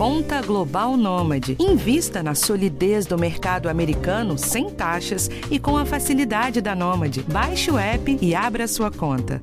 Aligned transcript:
Conta 0.00 0.40
Global 0.40 0.96
Nômade. 0.96 1.58
Invista 1.60 2.22
na 2.22 2.34
solidez 2.34 3.04
do 3.04 3.18
mercado 3.18 3.68
americano 3.68 4.38
sem 4.38 4.70
taxas 4.70 5.28
e 5.50 5.58
com 5.58 5.76
a 5.76 5.84
facilidade 5.84 6.62
da 6.62 6.74
Nômade. 6.74 7.22
Baixe 7.24 7.70
o 7.70 7.76
app 7.76 8.18
e 8.18 8.34
abra 8.34 8.66
sua 8.66 8.90
conta. 8.90 9.38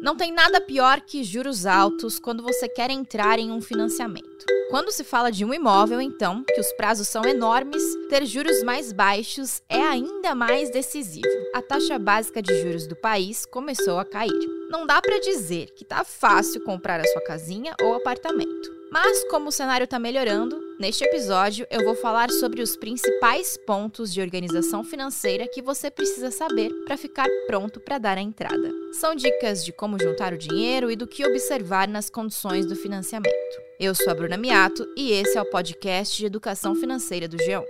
Não 0.00 0.16
tem 0.16 0.32
nada 0.32 0.62
pior 0.62 1.02
que 1.02 1.22
juros 1.22 1.66
altos 1.66 2.18
quando 2.18 2.42
você 2.42 2.66
quer 2.66 2.88
entrar 2.88 3.38
em 3.38 3.52
um 3.52 3.60
financiamento. 3.60 4.57
Quando 4.70 4.92
se 4.92 5.02
fala 5.02 5.32
de 5.32 5.46
um 5.46 5.54
imóvel, 5.54 5.98
então, 5.98 6.44
que 6.44 6.60
os 6.60 6.70
prazos 6.72 7.08
são 7.08 7.24
enormes, 7.24 7.82
ter 8.10 8.26
juros 8.26 8.62
mais 8.62 8.92
baixos 8.92 9.62
é 9.66 9.80
ainda 9.80 10.34
mais 10.34 10.70
decisivo. 10.70 11.26
A 11.54 11.62
taxa 11.62 11.98
básica 11.98 12.42
de 12.42 12.54
juros 12.60 12.86
do 12.86 12.94
país 12.94 13.46
começou 13.46 13.98
a 13.98 14.04
cair. 14.04 14.46
Não 14.68 14.86
dá 14.86 15.00
para 15.00 15.20
dizer 15.20 15.70
que 15.70 15.86
tá 15.86 16.04
fácil 16.04 16.60
comprar 16.64 17.00
a 17.00 17.06
sua 17.06 17.22
casinha 17.22 17.74
ou 17.80 17.94
apartamento. 17.94 18.78
Mas 18.92 19.24
como 19.30 19.48
o 19.48 19.52
cenário 19.52 19.84
está 19.84 19.98
melhorando, 19.98 20.60
neste 20.78 21.02
episódio 21.02 21.66
eu 21.70 21.84
vou 21.84 21.94
falar 21.94 22.30
sobre 22.30 22.60
os 22.60 22.76
principais 22.76 23.56
pontos 23.66 24.12
de 24.12 24.20
organização 24.20 24.84
financeira 24.84 25.48
que 25.48 25.62
você 25.62 25.90
precisa 25.90 26.30
saber 26.30 26.70
para 26.84 26.96
ficar 26.98 27.26
pronto 27.46 27.80
para 27.80 27.96
dar 27.96 28.18
a 28.18 28.22
entrada. 28.22 28.70
São 28.92 29.14
dicas 29.14 29.64
de 29.64 29.72
como 29.72 29.98
juntar 29.98 30.34
o 30.34 30.38
dinheiro 30.38 30.90
e 30.90 30.96
do 30.96 31.06
que 31.06 31.26
observar 31.26 31.88
nas 31.88 32.10
condições 32.10 32.66
do 32.66 32.76
financiamento. 32.76 33.67
Eu 33.80 33.94
sou 33.94 34.10
a 34.10 34.14
Bruna 34.14 34.36
Miato 34.36 34.84
e 34.96 35.12
esse 35.12 35.38
é 35.38 35.40
o 35.40 35.48
podcast 35.48 36.16
de 36.16 36.26
educação 36.26 36.74
financeira 36.74 37.28
do 37.28 37.36
G1. 37.36 37.64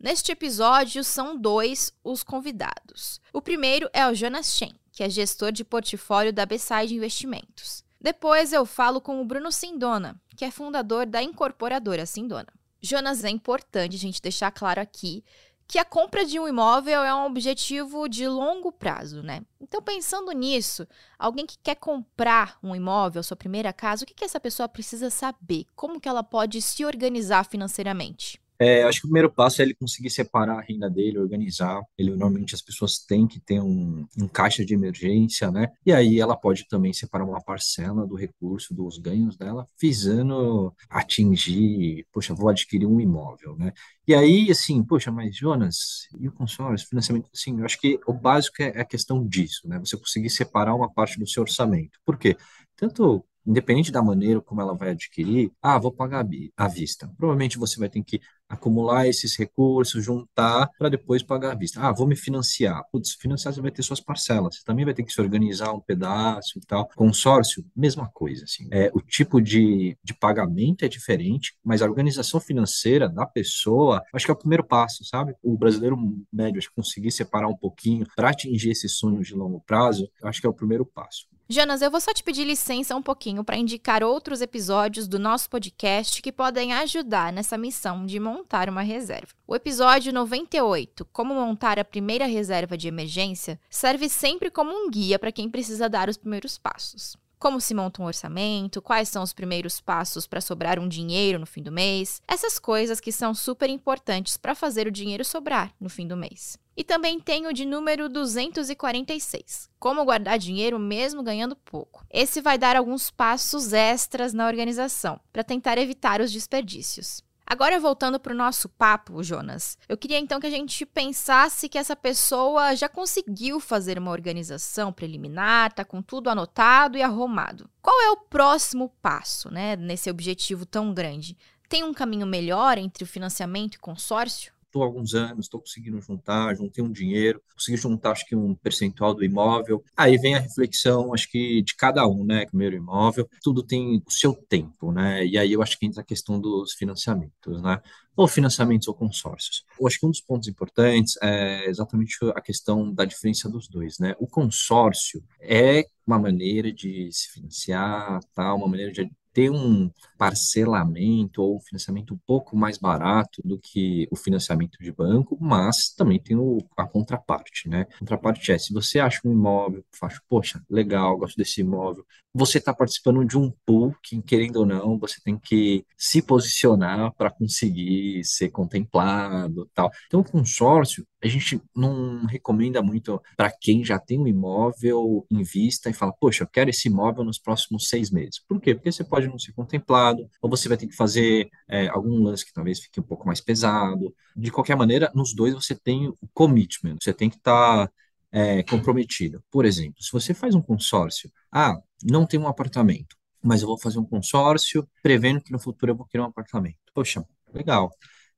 Neste 0.00 0.32
episódio 0.32 1.04
são 1.04 1.36
dois 1.36 1.92
os 2.02 2.22
convidados. 2.22 3.20
O 3.34 3.42
primeiro 3.42 3.90
é 3.92 4.08
o 4.08 4.14
Jonas 4.14 4.56
Shen, 4.56 4.72
que 4.90 5.02
é 5.02 5.10
gestor 5.10 5.52
de 5.52 5.62
portfólio 5.62 6.32
da 6.32 6.46
Beside 6.46 6.94
Investimentos. 6.94 7.84
Depois 8.00 8.54
eu 8.54 8.64
falo 8.64 8.98
com 8.98 9.20
o 9.20 9.26
Bruno 9.26 9.52
Sindona, 9.52 10.18
que 10.34 10.46
é 10.46 10.50
fundador 10.50 11.04
da 11.04 11.22
incorporadora 11.22 12.06
Sindona. 12.06 12.48
Jonas, 12.80 13.24
é 13.24 13.28
importante 13.28 13.96
a 13.96 13.98
gente 13.98 14.22
deixar 14.22 14.50
claro 14.52 14.80
aqui 14.80 15.22
que 15.68 15.78
a 15.78 15.84
compra 15.84 16.24
de 16.24 16.38
um 16.38 16.46
imóvel 16.46 17.02
é 17.02 17.14
um 17.14 17.26
objetivo 17.26 18.08
de 18.08 18.26
longo 18.28 18.70
prazo, 18.70 19.22
né? 19.22 19.42
Então, 19.60 19.82
pensando 19.82 20.30
nisso, 20.32 20.86
alguém 21.18 21.44
que 21.44 21.58
quer 21.58 21.74
comprar 21.74 22.58
um 22.62 22.74
imóvel, 22.74 23.22
sua 23.22 23.36
primeira 23.36 23.72
casa, 23.72 24.04
o 24.04 24.06
que, 24.06 24.14
que 24.14 24.24
essa 24.24 24.38
pessoa 24.38 24.68
precisa 24.68 25.10
saber? 25.10 25.66
Como 25.74 26.00
que 26.00 26.08
ela 26.08 26.22
pode 26.22 26.62
se 26.62 26.84
organizar 26.84 27.44
financeiramente? 27.44 28.40
É, 28.58 28.82
acho 28.84 29.00
que 29.00 29.06
o 29.06 29.08
primeiro 29.08 29.30
passo 29.30 29.60
é 29.60 29.64
ele 29.64 29.74
conseguir 29.74 30.10
separar 30.10 30.58
a 30.58 30.62
renda 30.62 30.88
dele, 30.88 31.18
organizar. 31.18 31.82
Ele 31.96 32.10
normalmente 32.10 32.54
as 32.54 32.62
pessoas 32.62 32.98
têm 32.98 33.26
que 33.26 33.40
ter 33.40 33.60
um, 33.60 34.06
um 34.18 34.28
caixa 34.28 34.64
de 34.64 34.74
emergência, 34.74 35.50
né? 35.50 35.72
E 35.84 35.92
aí 35.92 36.20
ela 36.20 36.36
pode 36.36 36.66
também 36.68 36.92
separar 36.92 37.24
uma 37.24 37.40
parcela 37.40 38.06
do 38.06 38.14
recurso, 38.14 38.74
dos 38.74 38.98
ganhos 38.98 39.36
dela, 39.36 39.66
visando 39.80 40.72
atingir, 40.88 42.06
poxa, 42.12 42.34
vou 42.34 42.48
adquirir 42.48 42.86
um 42.86 43.00
imóvel, 43.00 43.56
né? 43.56 43.72
E 44.06 44.14
aí, 44.14 44.50
assim, 44.50 44.82
poxa, 44.84 45.10
mas 45.10 45.36
Jonas, 45.36 46.08
e 46.18 46.28
o 46.28 46.32
consórcio, 46.32 46.88
financiamento, 46.88 47.28
assim, 47.34 47.58
eu 47.58 47.64
acho 47.64 47.80
que 47.80 47.98
o 48.06 48.12
básico 48.12 48.62
é, 48.62 48.72
é 48.76 48.80
a 48.80 48.84
questão 48.84 49.26
disso, 49.26 49.68
né? 49.68 49.78
Você 49.80 49.96
conseguir 49.96 50.30
separar 50.30 50.74
uma 50.74 50.88
parte 50.92 51.18
do 51.18 51.26
seu 51.26 51.42
orçamento. 51.42 51.98
Por 52.04 52.16
quê? 52.16 52.36
Tanto 52.76 53.24
independente 53.46 53.92
da 53.92 54.02
maneira 54.02 54.40
como 54.40 54.60
ela 54.60 54.74
vai 54.74 54.90
adquirir, 54.90 55.52
ah, 55.62 55.78
vou 55.78 55.92
pagar 55.92 56.26
à 56.56 56.68
vista. 56.68 57.10
Provavelmente 57.16 57.58
você 57.58 57.78
vai 57.78 57.88
ter 57.88 58.02
que 58.02 58.20
acumular 58.48 59.08
esses 59.08 59.36
recursos, 59.36 60.04
juntar 60.04 60.70
para 60.78 60.88
depois 60.88 61.22
pagar 61.22 61.52
à 61.52 61.54
vista. 61.54 61.80
Ah, 61.80 61.92
vou 61.92 62.06
me 62.06 62.16
financiar. 62.16 62.82
Putz, 62.90 63.14
financiar 63.14 63.52
você 63.52 63.60
vai 63.60 63.70
ter 63.70 63.82
suas 63.82 64.00
parcelas. 64.00 64.56
Você 64.56 64.64
também 64.64 64.84
vai 64.84 64.94
ter 64.94 65.02
que 65.02 65.12
se 65.12 65.20
organizar 65.20 65.72
um 65.72 65.80
pedaço 65.80 66.58
e 66.58 66.60
tal. 66.60 66.88
Consórcio, 66.94 67.64
mesma 67.74 68.08
coisa, 68.12 68.44
assim. 68.44 68.68
É, 68.70 68.90
o 68.94 69.00
tipo 69.00 69.40
de, 69.40 69.96
de 70.02 70.14
pagamento 70.14 70.84
é 70.84 70.88
diferente, 70.88 71.56
mas 71.64 71.82
a 71.82 71.86
organização 71.86 72.40
financeira 72.40 73.08
da 73.08 73.26
pessoa, 73.26 74.02
acho 74.12 74.24
que 74.24 74.30
é 74.30 74.34
o 74.34 74.38
primeiro 74.38 74.64
passo, 74.64 75.04
sabe? 75.04 75.34
O 75.42 75.56
brasileiro 75.56 75.96
médio, 76.32 76.58
acho 76.58 76.68
que 76.68 76.74
conseguir 76.74 77.10
separar 77.10 77.48
um 77.48 77.56
pouquinho 77.56 78.06
para 78.14 78.30
atingir 78.30 78.70
esses 78.70 78.96
sonhos 78.96 79.26
de 79.26 79.34
longo 79.34 79.60
prazo, 79.66 80.08
acho 80.22 80.40
que 80.40 80.46
é 80.46 80.50
o 80.50 80.54
primeiro 80.54 80.86
passo. 80.86 81.26
Jonas, 81.48 81.80
eu 81.80 81.92
vou 81.92 82.00
só 82.00 82.12
te 82.12 82.24
pedir 82.24 82.42
licença 82.42 82.96
um 82.96 83.02
pouquinho 83.02 83.44
para 83.44 83.56
indicar 83.56 84.02
outros 84.02 84.40
episódios 84.40 85.06
do 85.06 85.16
nosso 85.16 85.48
podcast 85.48 86.20
que 86.20 86.32
podem 86.32 86.72
ajudar 86.72 87.32
nessa 87.32 87.56
missão 87.56 88.04
de 88.04 88.18
montar 88.18 88.68
uma 88.68 88.82
reserva. 88.82 89.28
O 89.46 89.54
episódio 89.54 90.12
98, 90.12 91.04
Como 91.12 91.36
montar 91.36 91.78
a 91.78 91.84
primeira 91.84 92.26
reserva 92.26 92.76
de 92.76 92.88
emergência, 92.88 93.60
serve 93.70 94.08
sempre 94.08 94.50
como 94.50 94.72
um 94.72 94.90
guia 94.90 95.20
para 95.20 95.30
quem 95.30 95.48
precisa 95.48 95.88
dar 95.88 96.08
os 96.08 96.16
primeiros 96.16 96.58
passos 96.58 97.16
como 97.38 97.60
se 97.60 97.74
monta 97.74 98.02
um 98.02 98.06
orçamento, 98.06 98.80
quais 98.80 99.10
são 99.10 99.22
os 99.22 99.34
primeiros 99.34 99.78
passos 99.78 100.26
para 100.26 100.40
sobrar 100.40 100.78
um 100.78 100.88
dinheiro 100.88 101.38
no 101.38 101.46
fim 101.46 101.62
do 101.62 101.70
mês, 101.70 102.20
essas 102.26 102.58
coisas 102.58 102.98
que 102.98 103.12
são 103.12 103.34
super 103.34 103.68
importantes 103.68 104.38
para 104.38 104.54
fazer 104.54 104.86
o 104.86 104.90
dinheiro 104.90 105.22
sobrar 105.22 105.70
no 105.78 105.90
fim 105.90 106.08
do 106.08 106.16
mês. 106.16 106.58
E 106.76 106.84
também 106.84 107.18
tem 107.18 107.46
o 107.46 107.52
de 107.52 107.64
número 107.64 108.08
246, 108.08 109.70
como 109.78 110.04
guardar 110.04 110.38
dinheiro 110.38 110.78
mesmo 110.78 111.22
ganhando 111.22 111.56
pouco. 111.56 112.04
Esse 112.10 112.42
vai 112.42 112.58
dar 112.58 112.76
alguns 112.76 113.10
passos 113.10 113.72
extras 113.72 114.34
na 114.34 114.46
organização 114.46 115.18
para 115.32 115.42
tentar 115.42 115.78
evitar 115.78 116.20
os 116.20 116.30
desperdícios. 116.30 117.24
Agora, 117.48 117.78
voltando 117.78 118.18
para 118.18 118.32
o 118.32 118.36
nosso 118.36 118.68
papo, 118.68 119.22
Jonas, 119.22 119.78
eu 119.88 119.96
queria 119.96 120.18
então 120.18 120.40
que 120.40 120.48
a 120.48 120.50
gente 120.50 120.84
pensasse 120.84 121.68
que 121.68 121.78
essa 121.78 121.94
pessoa 121.94 122.74
já 122.74 122.88
conseguiu 122.88 123.60
fazer 123.60 124.00
uma 124.00 124.10
organização 124.10 124.92
preliminar, 124.92 125.70
está 125.70 125.84
com 125.84 126.02
tudo 126.02 126.28
anotado 126.28 126.98
e 126.98 127.02
arrumado. 127.02 127.70
Qual 127.80 128.02
é 128.02 128.10
o 128.10 128.16
próximo 128.16 128.92
passo, 129.00 129.48
né, 129.48 129.76
nesse 129.76 130.10
objetivo 130.10 130.66
tão 130.66 130.92
grande? 130.92 131.38
Tem 131.68 131.84
um 131.84 131.94
caminho 131.94 132.26
melhor 132.26 132.78
entre 132.78 133.04
o 133.04 133.06
financiamento 133.06 133.76
e 133.76 133.78
consórcio? 133.78 134.52
Estou 134.76 134.82
alguns 134.82 135.14
anos, 135.14 135.46
estou 135.46 135.60
conseguindo 135.60 136.00
juntar, 136.00 136.54
juntei 136.54 136.84
um 136.84 136.92
dinheiro, 136.92 137.40
consegui 137.54 137.76
juntar 137.76 138.12
acho 138.12 138.26
que 138.26 138.36
um 138.36 138.54
percentual 138.54 139.14
do 139.14 139.24
imóvel. 139.24 139.82
Aí 139.96 140.18
vem 140.18 140.34
a 140.34 140.40
reflexão, 140.40 141.14
acho 141.14 141.30
que 141.30 141.62
de 141.62 141.74
cada 141.74 142.06
um, 142.06 142.24
né? 142.24 142.46
Primeiro 142.46 142.76
imóvel, 142.76 143.28
tudo 143.42 143.62
tem 143.62 144.02
o 144.06 144.10
seu 144.10 144.34
tempo, 144.34 144.92
né? 144.92 145.24
E 145.24 145.38
aí 145.38 145.52
eu 145.52 145.62
acho 145.62 145.78
que 145.78 145.86
entra 145.86 146.02
a 146.02 146.04
questão 146.04 146.38
dos 146.40 146.74
financiamentos, 146.74 147.62
né? 147.62 147.80
Ou 148.14 148.28
financiamentos 148.28 148.88
ou 148.88 148.94
consórcios. 148.94 149.64
Eu 149.78 149.86
acho 149.86 149.98
que 149.98 150.06
um 150.06 150.10
dos 150.10 150.20
pontos 150.20 150.48
importantes 150.48 151.16
é 151.22 151.68
exatamente 151.68 152.16
a 152.34 152.40
questão 152.40 152.92
da 152.92 153.04
diferença 153.04 153.48
dos 153.48 153.68
dois, 153.68 153.98
né? 153.98 154.14
O 154.18 154.26
consórcio 154.26 155.22
é 155.40 155.86
uma 156.06 156.18
maneira 156.18 156.72
de 156.72 157.10
se 157.12 157.30
financiar, 157.32 158.20
tá? 158.34 158.54
Uma 158.54 158.68
maneira 158.68 158.92
de 158.92 159.10
ter 159.36 159.50
um 159.50 159.90
parcelamento 160.16 161.42
ou 161.42 161.60
financiamento 161.60 162.14
um 162.14 162.18
pouco 162.26 162.56
mais 162.56 162.78
barato 162.78 163.42
do 163.44 163.58
que 163.58 164.08
o 164.10 164.16
financiamento 164.16 164.78
de 164.80 164.90
banco, 164.90 165.36
mas 165.38 165.90
também 165.90 166.18
tem 166.18 166.34
o, 166.34 166.56
a 166.74 166.86
contraparte, 166.86 167.68
né? 167.68 167.86
A 167.96 167.98
contraparte 167.98 168.50
é, 168.50 168.56
se 168.56 168.72
você 168.72 168.98
acha 168.98 169.20
um 169.26 169.32
imóvel, 169.32 169.84
faz, 169.92 170.18
poxa, 170.26 170.62
legal, 170.70 171.18
gosto 171.18 171.36
desse 171.36 171.60
imóvel, 171.60 172.02
você 172.32 172.56
está 172.56 172.72
participando 172.72 173.26
de 173.26 173.36
um 173.36 173.52
pool 173.66 173.94
que, 174.02 174.22
querendo 174.22 174.56
ou 174.56 174.66
não, 174.66 174.98
você 174.98 175.20
tem 175.22 175.38
que 175.38 175.84
se 175.98 176.22
posicionar 176.22 177.12
para 177.12 177.30
conseguir 177.30 178.24
ser 178.24 178.48
contemplado 178.48 179.68
tal. 179.74 179.90
Então, 180.06 180.20
o 180.20 180.24
consórcio, 180.24 181.06
a 181.26 181.30
gente 181.30 181.60
não 181.74 182.24
recomenda 182.26 182.82
muito 182.82 183.20
para 183.36 183.50
quem 183.50 183.84
já 183.84 183.98
tem 183.98 184.18
um 184.18 184.26
imóvel 184.26 185.26
em 185.30 185.42
vista 185.42 185.90
e 185.90 185.92
fala, 185.92 186.12
poxa, 186.12 186.44
eu 186.44 186.48
quero 186.48 186.70
esse 186.70 186.88
imóvel 186.88 187.24
nos 187.24 187.38
próximos 187.38 187.88
seis 187.88 188.10
meses. 188.10 188.40
Por 188.48 188.60
quê? 188.60 188.74
Porque 188.74 188.92
você 188.92 189.04
pode 189.04 189.26
não 189.26 189.38
ser 189.38 189.52
contemplado, 189.52 190.28
ou 190.40 190.48
você 190.48 190.68
vai 190.68 190.76
ter 190.76 190.86
que 190.86 190.94
fazer 190.94 191.48
é, 191.68 191.88
algum 191.88 192.22
lance 192.22 192.44
que 192.44 192.52
talvez 192.52 192.80
fique 192.80 193.00
um 193.00 193.02
pouco 193.02 193.26
mais 193.26 193.40
pesado. 193.40 194.14
De 194.36 194.50
qualquer 194.50 194.76
maneira, 194.76 195.10
nos 195.14 195.34
dois 195.34 195.54
você 195.54 195.74
tem 195.74 196.08
o 196.08 196.28
commitment, 196.32 196.96
você 197.00 197.12
tem 197.12 197.28
que 197.28 197.36
estar 197.36 197.86
tá, 197.86 197.92
é, 198.32 198.62
comprometido. 198.62 199.42
Por 199.50 199.64
exemplo, 199.64 200.02
se 200.02 200.12
você 200.12 200.32
faz 200.34 200.54
um 200.54 200.62
consórcio, 200.62 201.30
ah, 201.52 201.76
não 202.02 202.26
tem 202.26 202.38
um 202.38 202.48
apartamento, 202.48 203.16
mas 203.42 203.62
eu 203.62 203.68
vou 203.68 203.78
fazer 203.78 203.98
um 203.98 204.04
consórcio 204.04 204.88
prevendo 205.02 205.40
que 205.40 205.52
no 205.52 205.58
futuro 205.58 205.92
eu 205.92 205.96
vou 205.96 206.06
querer 206.06 206.22
um 206.22 206.26
apartamento. 206.26 206.78
Poxa, 206.94 207.24
legal. 207.52 207.90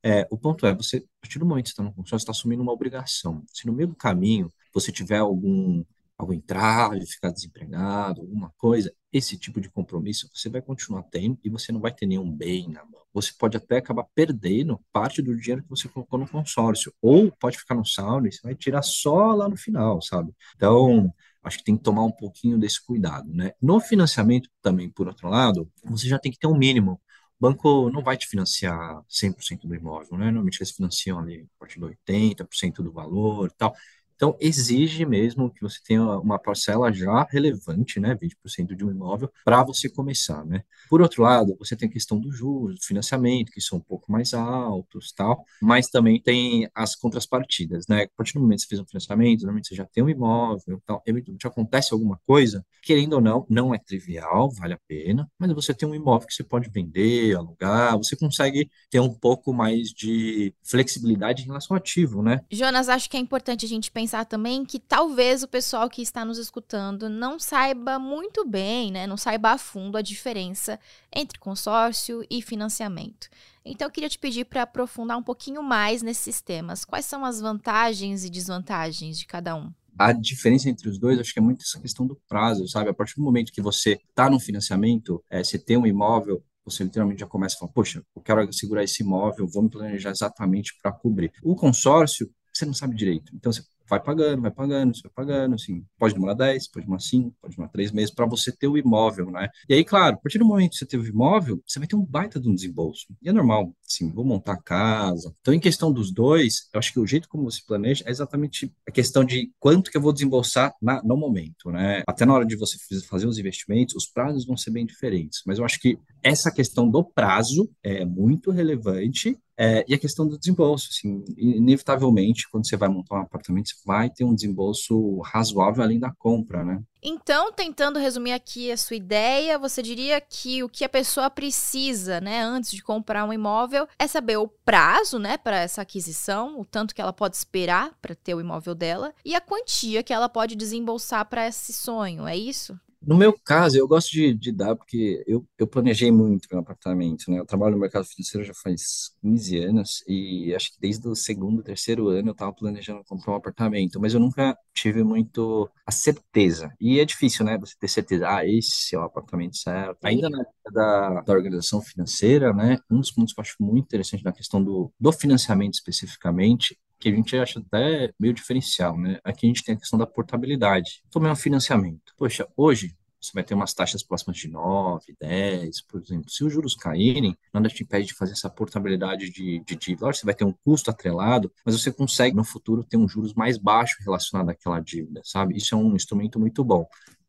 É, 0.02 0.26
o 0.30 0.38
ponto 0.38 0.66
é, 0.66 0.74
você, 0.74 0.98
a 0.98 1.20
partir 1.20 1.38
do 1.38 1.46
momento 1.46 1.64
que 1.64 1.70
você 1.70 1.72
está 1.74 1.82
no 1.82 1.92
consórcio, 1.92 2.24
está 2.24 2.32
assumindo 2.32 2.62
uma 2.62 2.72
obrigação. 2.72 3.44
Se 3.52 3.66
no 3.66 3.72
meio 3.72 3.88
do 3.88 3.96
caminho 3.96 4.52
você 4.72 4.92
tiver 4.92 5.18
algum 5.18 5.84
algum 6.18 6.32
entrave, 6.32 7.06
ficar 7.06 7.30
desempregado, 7.30 8.20
alguma 8.22 8.52
coisa, 8.58 8.92
esse 9.12 9.38
tipo 9.38 9.60
de 9.60 9.70
compromisso 9.70 10.28
você 10.34 10.48
vai 10.48 10.60
continuar 10.60 11.04
tendo 11.04 11.38
e 11.44 11.48
você 11.48 11.70
não 11.70 11.80
vai 11.80 11.94
ter 11.94 12.06
nenhum 12.06 12.30
bem 12.30 12.68
na 12.68 12.84
mão. 12.84 13.00
Você 13.14 13.32
pode 13.38 13.56
até 13.56 13.78
acabar 13.78 14.04
perdendo 14.14 14.80
parte 14.92 15.22
do 15.22 15.36
dinheiro 15.36 15.62
que 15.62 15.70
você 15.70 15.88
colocou 15.88 16.18
no 16.18 16.28
consórcio, 16.28 16.92
ou 17.00 17.30
pode 17.32 17.56
ficar 17.56 17.76
no 17.76 17.84
saldo 17.86 18.26
e 18.26 18.32
você 18.32 18.40
vai 18.42 18.54
tirar 18.54 18.82
só 18.82 19.32
lá 19.32 19.48
no 19.48 19.56
final, 19.56 20.02
sabe? 20.02 20.32
Então, 20.56 21.12
acho 21.42 21.58
que 21.58 21.64
tem 21.64 21.76
que 21.76 21.84
tomar 21.84 22.04
um 22.04 22.10
pouquinho 22.12 22.58
desse 22.58 22.84
cuidado, 22.84 23.32
né? 23.32 23.52
No 23.62 23.80
financiamento 23.80 24.50
também, 24.60 24.90
por 24.90 25.06
outro 25.06 25.28
lado, 25.28 25.70
você 25.84 26.08
já 26.08 26.18
tem 26.18 26.32
que 26.32 26.38
ter 26.38 26.48
um 26.48 26.58
mínimo 26.58 27.00
banco 27.40 27.90
não 27.90 28.02
vai 28.02 28.16
te 28.16 28.26
financiar 28.28 29.02
100% 29.08 29.66
do 29.68 29.74
imóvel, 29.74 30.18
né? 30.18 30.26
Normalmente 30.26 30.58
eles 30.60 30.72
financiam 30.72 31.18
ali 31.18 31.46
a 31.56 31.58
partir 31.60 31.78
de 31.78 31.84
80% 31.86 32.82
do 32.82 32.92
valor 32.92 33.48
e 33.48 33.54
tal. 33.56 33.74
Então, 34.18 34.36
exige 34.40 35.06
mesmo 35.06 35.48
que 35.48 35.62
você 35.62 35.78
tenha 35.80 36.02
uma 36.18 36.40
parcela 36.40 36.92
já 36.92 37.24
relevante, 37.30 38.00
né, 38.00 38.16
20% 38.16 38.74
de 38.74 38.84
um 38.84 38.90
imóvel, 38.90 39.30
para 39.44 39.62
você 39.62 39.88
começar, 39.88 40.44
né? 40.44 40.64
Por 40.90 41.00
outro 41.00 41.22
lado, 41.22 41.56
você 41.56 41.76
tem 41.76 41.88
a 41.88 41.92
questão 41.92 42.18
dos 42.18 42.36
juros, 42.36 42.80
do 42.80 42.84
financiamento, 42.84 43.52
que 43.52 43.60
são 43.60 43.78
um 43.78 43.80
pouco 43.80 44.10
mais 44.10 44.34
altos, 44.34 45.12
tal, 45.12 45.44
mas 45.62 45.86
também 45.86 46.20
tem 46.20 46.68
as 46.74 46.96
contrapartidas, 46.96 47.86
né? 47.86 48.02
A 48.02 48.08
partir 48.16 48.34
do 48.34 48.40
momento 48.40 48.58
que 48.58 48.62
você 48.62 48.68
fez 48.70 48.80
um 48.80 48.86
financiamento, 48.86 49.42
normalmente 49.42 49.68
você 49.68 49.76
já 49.76 49.84
tem 49.84 50.02
um 50.02 50.08
imóvel, 50.08 50.82
tal, 50.84 51.00
eventualmente 51.06 51.46
acontece 51.46 51.94
alguma 51.94 52.18
coisa, 52.26 52.66
querendo 52.82 53.12
ou 53.12 53.20
não, 53.20 53.46
não 53.48 53.72
é 53.72 53.78
trivial, 53.78 54.50
vale 54.50 54.74
a 54.74 54.80
pena, 54.88 55.30
mas 55.38 55.52
você 55.52 55.72
tem 55.72 55.88
um 55.88 55.94
imóvel 55.94 56.26
que 56.26 56.34
você 56.34 56.42
pode 56.42 56.68
vender, 56.70 57.36
alugar, 57.36 57.96
você 57.96 58.16
consegue 58.16 58.68
ter 58.90 58.98
um 58.98 59.14
pouco 59.14 59.52
mais 59.52 59.90
de 59.90 60.52
flexibilidade 60.64 61.44
em 61.44 61.46
relação 61.46 61.76
ao 61.76 61.78
ativo, 61.78 62.20
né? 62.20 62.40
Jonas, 62.50 62.88
acho 62.88 63.08
que 63.08 63.16
é 63.16 63.20
importante 63.20 63.64
a 63.64 63.68
gente 63.68 63.92
pensar 63.92 64.07
pensar 64.08 64.24
também 64.24 64.64
que 64.64 64.78
talvez 64.78 65.42
o 65.42 65.48
pessoal 65.48 65.86
que 65.90 66.00
está 66.00 66.24
nos 66.24 66.38
escutando 66.38 67.10
não 67.10 67.38
saiba 67.38 67.98
muito 67.98 68.42
bem, 68.42 68.90
né, 68.90 69.06
não 69.06 69.18
saiba 69.18 69.50
a 69.50 69.58
fundo 69.58 69.98
a 69.98 70.02
diferença 70.02 70.80
entre 71.14 71.38
consórcio 71.38 72.24
e 72.30 72.40
financiamento. 72.40 73.28
Então 73.62 73.86
eu 73.86 73.92
queria 73.92 74.08
te 74.08 74.18
pedir 74.18 74.46
para 74.46 74.62
aprofundar 74.62 75.18
um 75.18 75.22
pouquinho 75.22 75.62
mais 75.62 76.00
nesses 76.00 76.40
temas. 76.40 76.86
Quais 76.86 77.04
são 77.04 77.22
as 77.22 77.38
vantagens 77.38 78.24
e 78.24 78.30
desvantagens 78.30 79.18
de 79.18 79.26
cada 79.26 79.54
um? 79.54 79.70
a 80.00 80.12
diferença 80.12 80.70
entre 80.70 80.88
os 80.88 80.96
dois, 80.96 81.18
acho 81.18 81.32
que 81.32 81.40
é 81.40 81.42
muito 81.42 81.62
essa 81.62 81.80
questão 81.80 82.06
do 82.06 82.14
prazo, 82.28 82.68
sabe? 82.68 82.88
A 82.88 82.94
partir 82.94 83.16
do 83.16 83.22
momento 83.22 83.52
que 83.52 83.60
você 83.60 83.98
está 84.08 84.30
no 84.30 84.38
financiamento, 84.38 85.20
é, 85.28 85.42
você 85.42 85.58
tem 85.58 85.76
um 85.76 85.84
imóvel, 85.84 86.40
você 86.64 86.84
literalmente 86.84 87.18
já 87.18 87.26
começa 87.26 87.56
a 87.56 87.58
falar, 87.58 87.72
poxa, 87.72 88.00
eu 88.14 88.22
quero 88.22 88.52
segurar 88.52 88.84
esse 88.84 89.02
imóvel, 89.02 89.48
vou 89.48 89.64
me 89.64 89.68
planejar 89.68 90.10
exatamente 90.10 90.78
para 90.80 90.92
cobrir. 90.92 91.32
O 91.42 91.56
consórcio, 91.56 92.30
você 92.54 92.64
não 92.64 92.72
sabe 92.72 92.94
direito. 92.94 93.34
Então, 93.34 93.52
você 93.52 93.64
vai 93.88 94.00
pagando, 94.02 94.42
vai 94.42 94.50
pagando, 94.50 94.94
você 94.94 95.02
vai 95.02 95.12
pagando, 95.12 95.54
assim, 95.54 95.84
pode 95.98 96.14
demorar 96.14 96.34
10, 96.34 96.68
pode 96.68 96.86
demorar 96.86 97.00
5, 97.00 97.34
pode 97.40 97.54
demorar 97.54 97.70
3 97.70 97.92
meses 97.92 98.14
para 98.14 98.26
você 98.26 98.52
ter 98.52 98.68
o 98.68 98.76
imóvel, 98.76 99.30
né? 99.30 99.48
E 99.68 99.74
aí, 99.74 99.84
claro, 99.84 100.16
a 100.16 100.18
partir 100.18 100.38
do 100.38 100.44
momento 100.44 100.72
que 100.72 100.76
você 100.76 100.86
teve 100.86 101.08
o 101.08 101.12
imóvel, 101.12 101.62
você 101.66 101.78
vai 101.78 101.88
ter 101.88 101.96
um 101.96 102.04
baita 102.04 102.38
de 102.40 102.48
um 102.48 102.54
desembolso. 102.54 103.06
E 103.22 103.28
é 103.28 103.32
normal, 103.32 103.72
assim, 103.86 104.10
vou 104.12 104.24
montar 104.24 104.54
a 104.54 104.62
casa. 104.62 105.34
Então, 105.40 105.54
em 105.54 105.60
questão 105.60 105.92
dos 105.92 106.12
dois, 106.12 106.68
eu 106.72 106.78
acho 106.78 106.92
que 106.92 107.00
o 107.00 107.06
jeito 107.06 107.28
como 107.28 107.50
você 107.50 107.60
planeja 107.66 108.04
é 108.06 108.10
exatamente 108.10 108.72
a 108.86 108.92
questão 108.92 109.24
de 109.24 109.50
quanto 109.58 109.90
que 109.90 109.96
eu 109.96 110.02
vou 110.02 110.12
desembolsar 110.12 110.74
na, 110.80 111.02
no 111.02 111.16
momento, 111.16 111.70
né? 111.70 112.02
Até 112.06 112.24
na 112.24 112.34
hora 112.34 112.46
de 112.46 112.56
você 112.56 112.76
fazer 113.08 113.26
os 113.26 113.38
investimentos, 113.38 113.94
os 113.94 114.06
prazos 114.06 114.46
vão 114.46 114.56
ser 114.56 114.70
bem 114.70 114.86
diferentes. 114.86 115.42
Mas 115.46 115.58
eu 115.58 115.64
acho 115.64 115.80
que 115.80 115.98
essa 116.22 116.50
questão 116.50 116.88
do 116.88 117.04
prazo 117.04 117.70
é 117.82 118.04
muito 118.04 118.50
relevante 118.50 119.38
é, 119.58 119.84
e 119.88 119.94
a 119.94 119.98
questão 119.98 120.28
do 120.28 120.38
desembolso, 120.38 120.88
assim, 120.92 121.24
inevitavelmente, 121.36 122.48
quando 122.48 122.68
você 122.68 122.76
vai 122.76 122.88
montar 122.88 123.16
um 123.16 123.22
apartamento, 123.22 123.70
você 123.70 123.74
vai 123.84 124.08
ter 124.08 124.22
um 124.24 124.32
desembolso 124.32 125.18
razoável 125.22 125.82
além 125.82 125.98
da 125.98 126.12
compra, 126.12 126.64
né? 126.64 126.80
Então, 127.02 127.52
tentando 127.52 127.98
resumir 127.98 128.32
aqui 128.32 128.70
a 128.70 128.76
sua 128.76 128.96
ideia, 128.96 129.58
você 129.58 129.82
diria 129.82 130.20
que 130.20 130.62
o 130.62 130.68
que 130.68 130.84
a 130.84 130.88
pessoa 130.88 131.28
precisa, 131.28 132.20
né, 132.20 132.42
antes 132.42 132.70
de 132.70 132.82
comprar 132.82 133.24
um 133.24 133.32
imóvel, 133.32 133.88
é 133.98 134.06
saber 134.06 134.36
o 134.36 134.48
prazo, 134.48 135.18
né, 135.18 135.36
para 135.36 135.58
essa 135.58 135.82
aquisição, 135.82 136.60
o 136.60 136.64
tanto 136.64 136.94
que 136.94 137.00
ela 137.00 137.12
pode 137.12 137.36
esperar 137.36 137.96
para 138.00 138.14
ter 138.14 138.34
o 138.34 138.40
imóvel 138.40 138.74
dela 138.74 139.12
e 139.24 139.34
a 139.34 139.40
quantia 139.40 140.02
que 140.02 140.12
ela 140.12 140.28
pode 140.28 140.54
desembolsar 140.56 141.24
para 141.28 141.46
esse 141.46 141.72
sonho, 141.72 142.26
é 142.26 142.36
isso? 142.36 142.78
No 143.00 143.16
meu 143.16 143.32
caso, 143.32 143.78
eu 143.78 143.86
gosto 143.86 144.10
de, 144.10 144.34
de 144.34 144.50
dar 144.50 144.74
porque 144.74 145.22
eu, 145.26 145.46
eu 145.56 145.68
planejei 145.68 146.10
muito 146.10 146.48
meu 146.50 146.60
apartamento, 146.60 147.30
né? 147.30 147.38
Eu 147.38 147.46
trabalho 147.46 147.74
no 147.76 147.80
mercado 147.80 148.04
financeiro 148.04 148.44
já 148.44 148.52
faz 148.52 149.14
15 149.22 149.56
anos 149.58 150.02
e 150.06 150.52
acho 150.54 150.72
que 150.72 150.80
desde 150.80 151.06
o 151.06 151.14
segundo, 151.14 151.62
terceiro 151.62 152.08
ano 152.08 152.30
eu 152.30 152.32
estava 152.32 152.52
planejando 152.52 153.04
comprar 153.04 153.32
um 153.32 153.36
apartamento, 153.36 154.00
mas 154.00 154.14
eu 154.14 154.20
nunca 154.20 154.56
tive 154.74 155.04
muito 155.04 155.70
a 155.86 155.92
certeza. 155.92 156.74
E 156.80 156.98
é 156.98 157.04
difícil, 157.04 157.44
né? 157.44 157.56
Você 157.58 157.74
ter 157.78 157.88
certeza, 157.88 158.28
ah, 158.28 158.44
esse 158.44 158.94
é 158.96 158.98
o 158.98 159.02
apartamento 159.02 159.56
certo. 159.56 160.04
Ainda 160.04 160.28
na 160.28 160.44
da, 160.70 161.20
da 161.22 161.32
organização 161.32 161.80
financeira, 161.80 162.52
né? 162.52 162.78
Um 162.90 162.98
dos 163.00 163.12
pontos 163.12 163.32
que 163.32 163.40
eu 163.40 163.42
acho 163.42 163.56
muito 163.60 163.86
interessante 163.86 164.24
na 164.24 164.32
questão 164.32 164.62
do, 164.62 164.92
do 164.98 165.12
financiamento 165.12 165.74
especificamente 165.74 166.76
que 166.98 167.08
a 167.08 167.12
gente 167.12 167.36
acha 167.36 167.60
até 167.60 168.12
meio 168.18 168.34
diferencial, 168.34 168.98
né? 168.98 169.18
Aqui 169.24 169.46
a 169.46 169.48
gente 169.48 169.64
tem 169.64 169.74
a 169.74 169.78
questão 169.78 169.98
da 169.98 170.06
portabilidade. 170.06 171.02
Tomei 171.10 171.30
um 171.30 171.36
financiamento. 171.36 172.12
Poxa, 172.16 172.46
hoje 172.56 172.96
você 173.20 173.32
vai 173.34 173.42
ter 173.42 173.54
umas 173.54 173.74
taxas 173.74 174.02
próximas 174.02 174.36
de 174.36 174.48
9, 174.48 175.16
10, 175.20 175.82
por 175.82 176.00
exemplo. 176.00 176.30
Se 176.30 176.44
os 176.44 176.52
juros 176.52 176.74
caírem, 176.74 177.36
nada 177.52 177.68
te 177.68 177.82
impede 177.82 178.06
de 178.06 178.14
fazer 178.14 178.32
essa 178.32 178.48
portabilidade 178.48 179.30
de, 179.30 179.60
de 179.60 179.76
dívida. 179.76 180.06
Lógico, 180.06 180.20
você 180.20 180.26
vai 180.26 180.34
ter 180.34 180.44
um 180.44 180.54
custo 180.64 180.90
atrelado, 180.90 181.52
mas 181.64 181.80
você 181.80 181.92
consegue 181.92 182.36
no 182.36 182.44
futuro 182.44 182.84
ter 182.84 182.96
um 182.96 183.08
juros 183.08 183.34
mais 183.34 183.58
baixo 183.58 183.96
relacionado 184.04 184.50
àquela 184.50 184.78
dívida, 184.80 185.20
sabe? 185.24 185.56
Isso 185.56 185.74
é 185.74 185.78
um 185.78 185.96
instrumento 185.96 186.38
muito 186.38 186.62
bom 186.64 186.86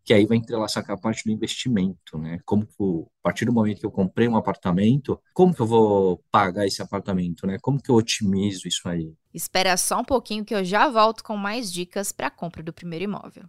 que 0.10 0.14
aí 0.16 0.26
vai 0.26 0.38
entrelaçar 0.38 0.84
com 0.84 0.92
a 0.92 0.98
parte 0.98 1.24
do 1.24 1.32
investimento, 1.32 2.18
né? 2.18 2.40
Como 2.44 2.66
que, 2.66 2.74
a 2.74 3.22
partir 3.22 3.46
do 3.46 3.54
momento 3.54 3.80
que 3.80 3.86
eu 3.86 3.92
comprei 3.92 4.28
um 4.28 4.36
apartamento, 4.36 5.22
como 5.36 5.54
que 5.54 5.62
eu 5.62 5.68
vou 5.68 6.20
pagar 6.32 6.66
esse 6.66 6.82
apartamento, 6.82 7.46
né? 7.46 7.60
Como 7.62 7.80
que 7.80 7.92
eu 7.92 7.96
otimizo 7.96 8.68
isso 8.68 8.90
aí? 8.90 9.14
Espera 9.32 9.78
só 9.78 10.00
um 10.00 10.04
pouquinho 10.04 10.44
que 10.44 10.56
eu 10.56 10.66
já 10.66 10.90
volto 10.90 11.24
com 11.24 11.38
mais 11.38 11.72
dicas 11.72 12.12
para 12.12 12.26
a 12.26 12.32
compra 12.32 12.64
do 12.64 12.74
primeiro 12.74 13.06
imóvel. 13.06 13.44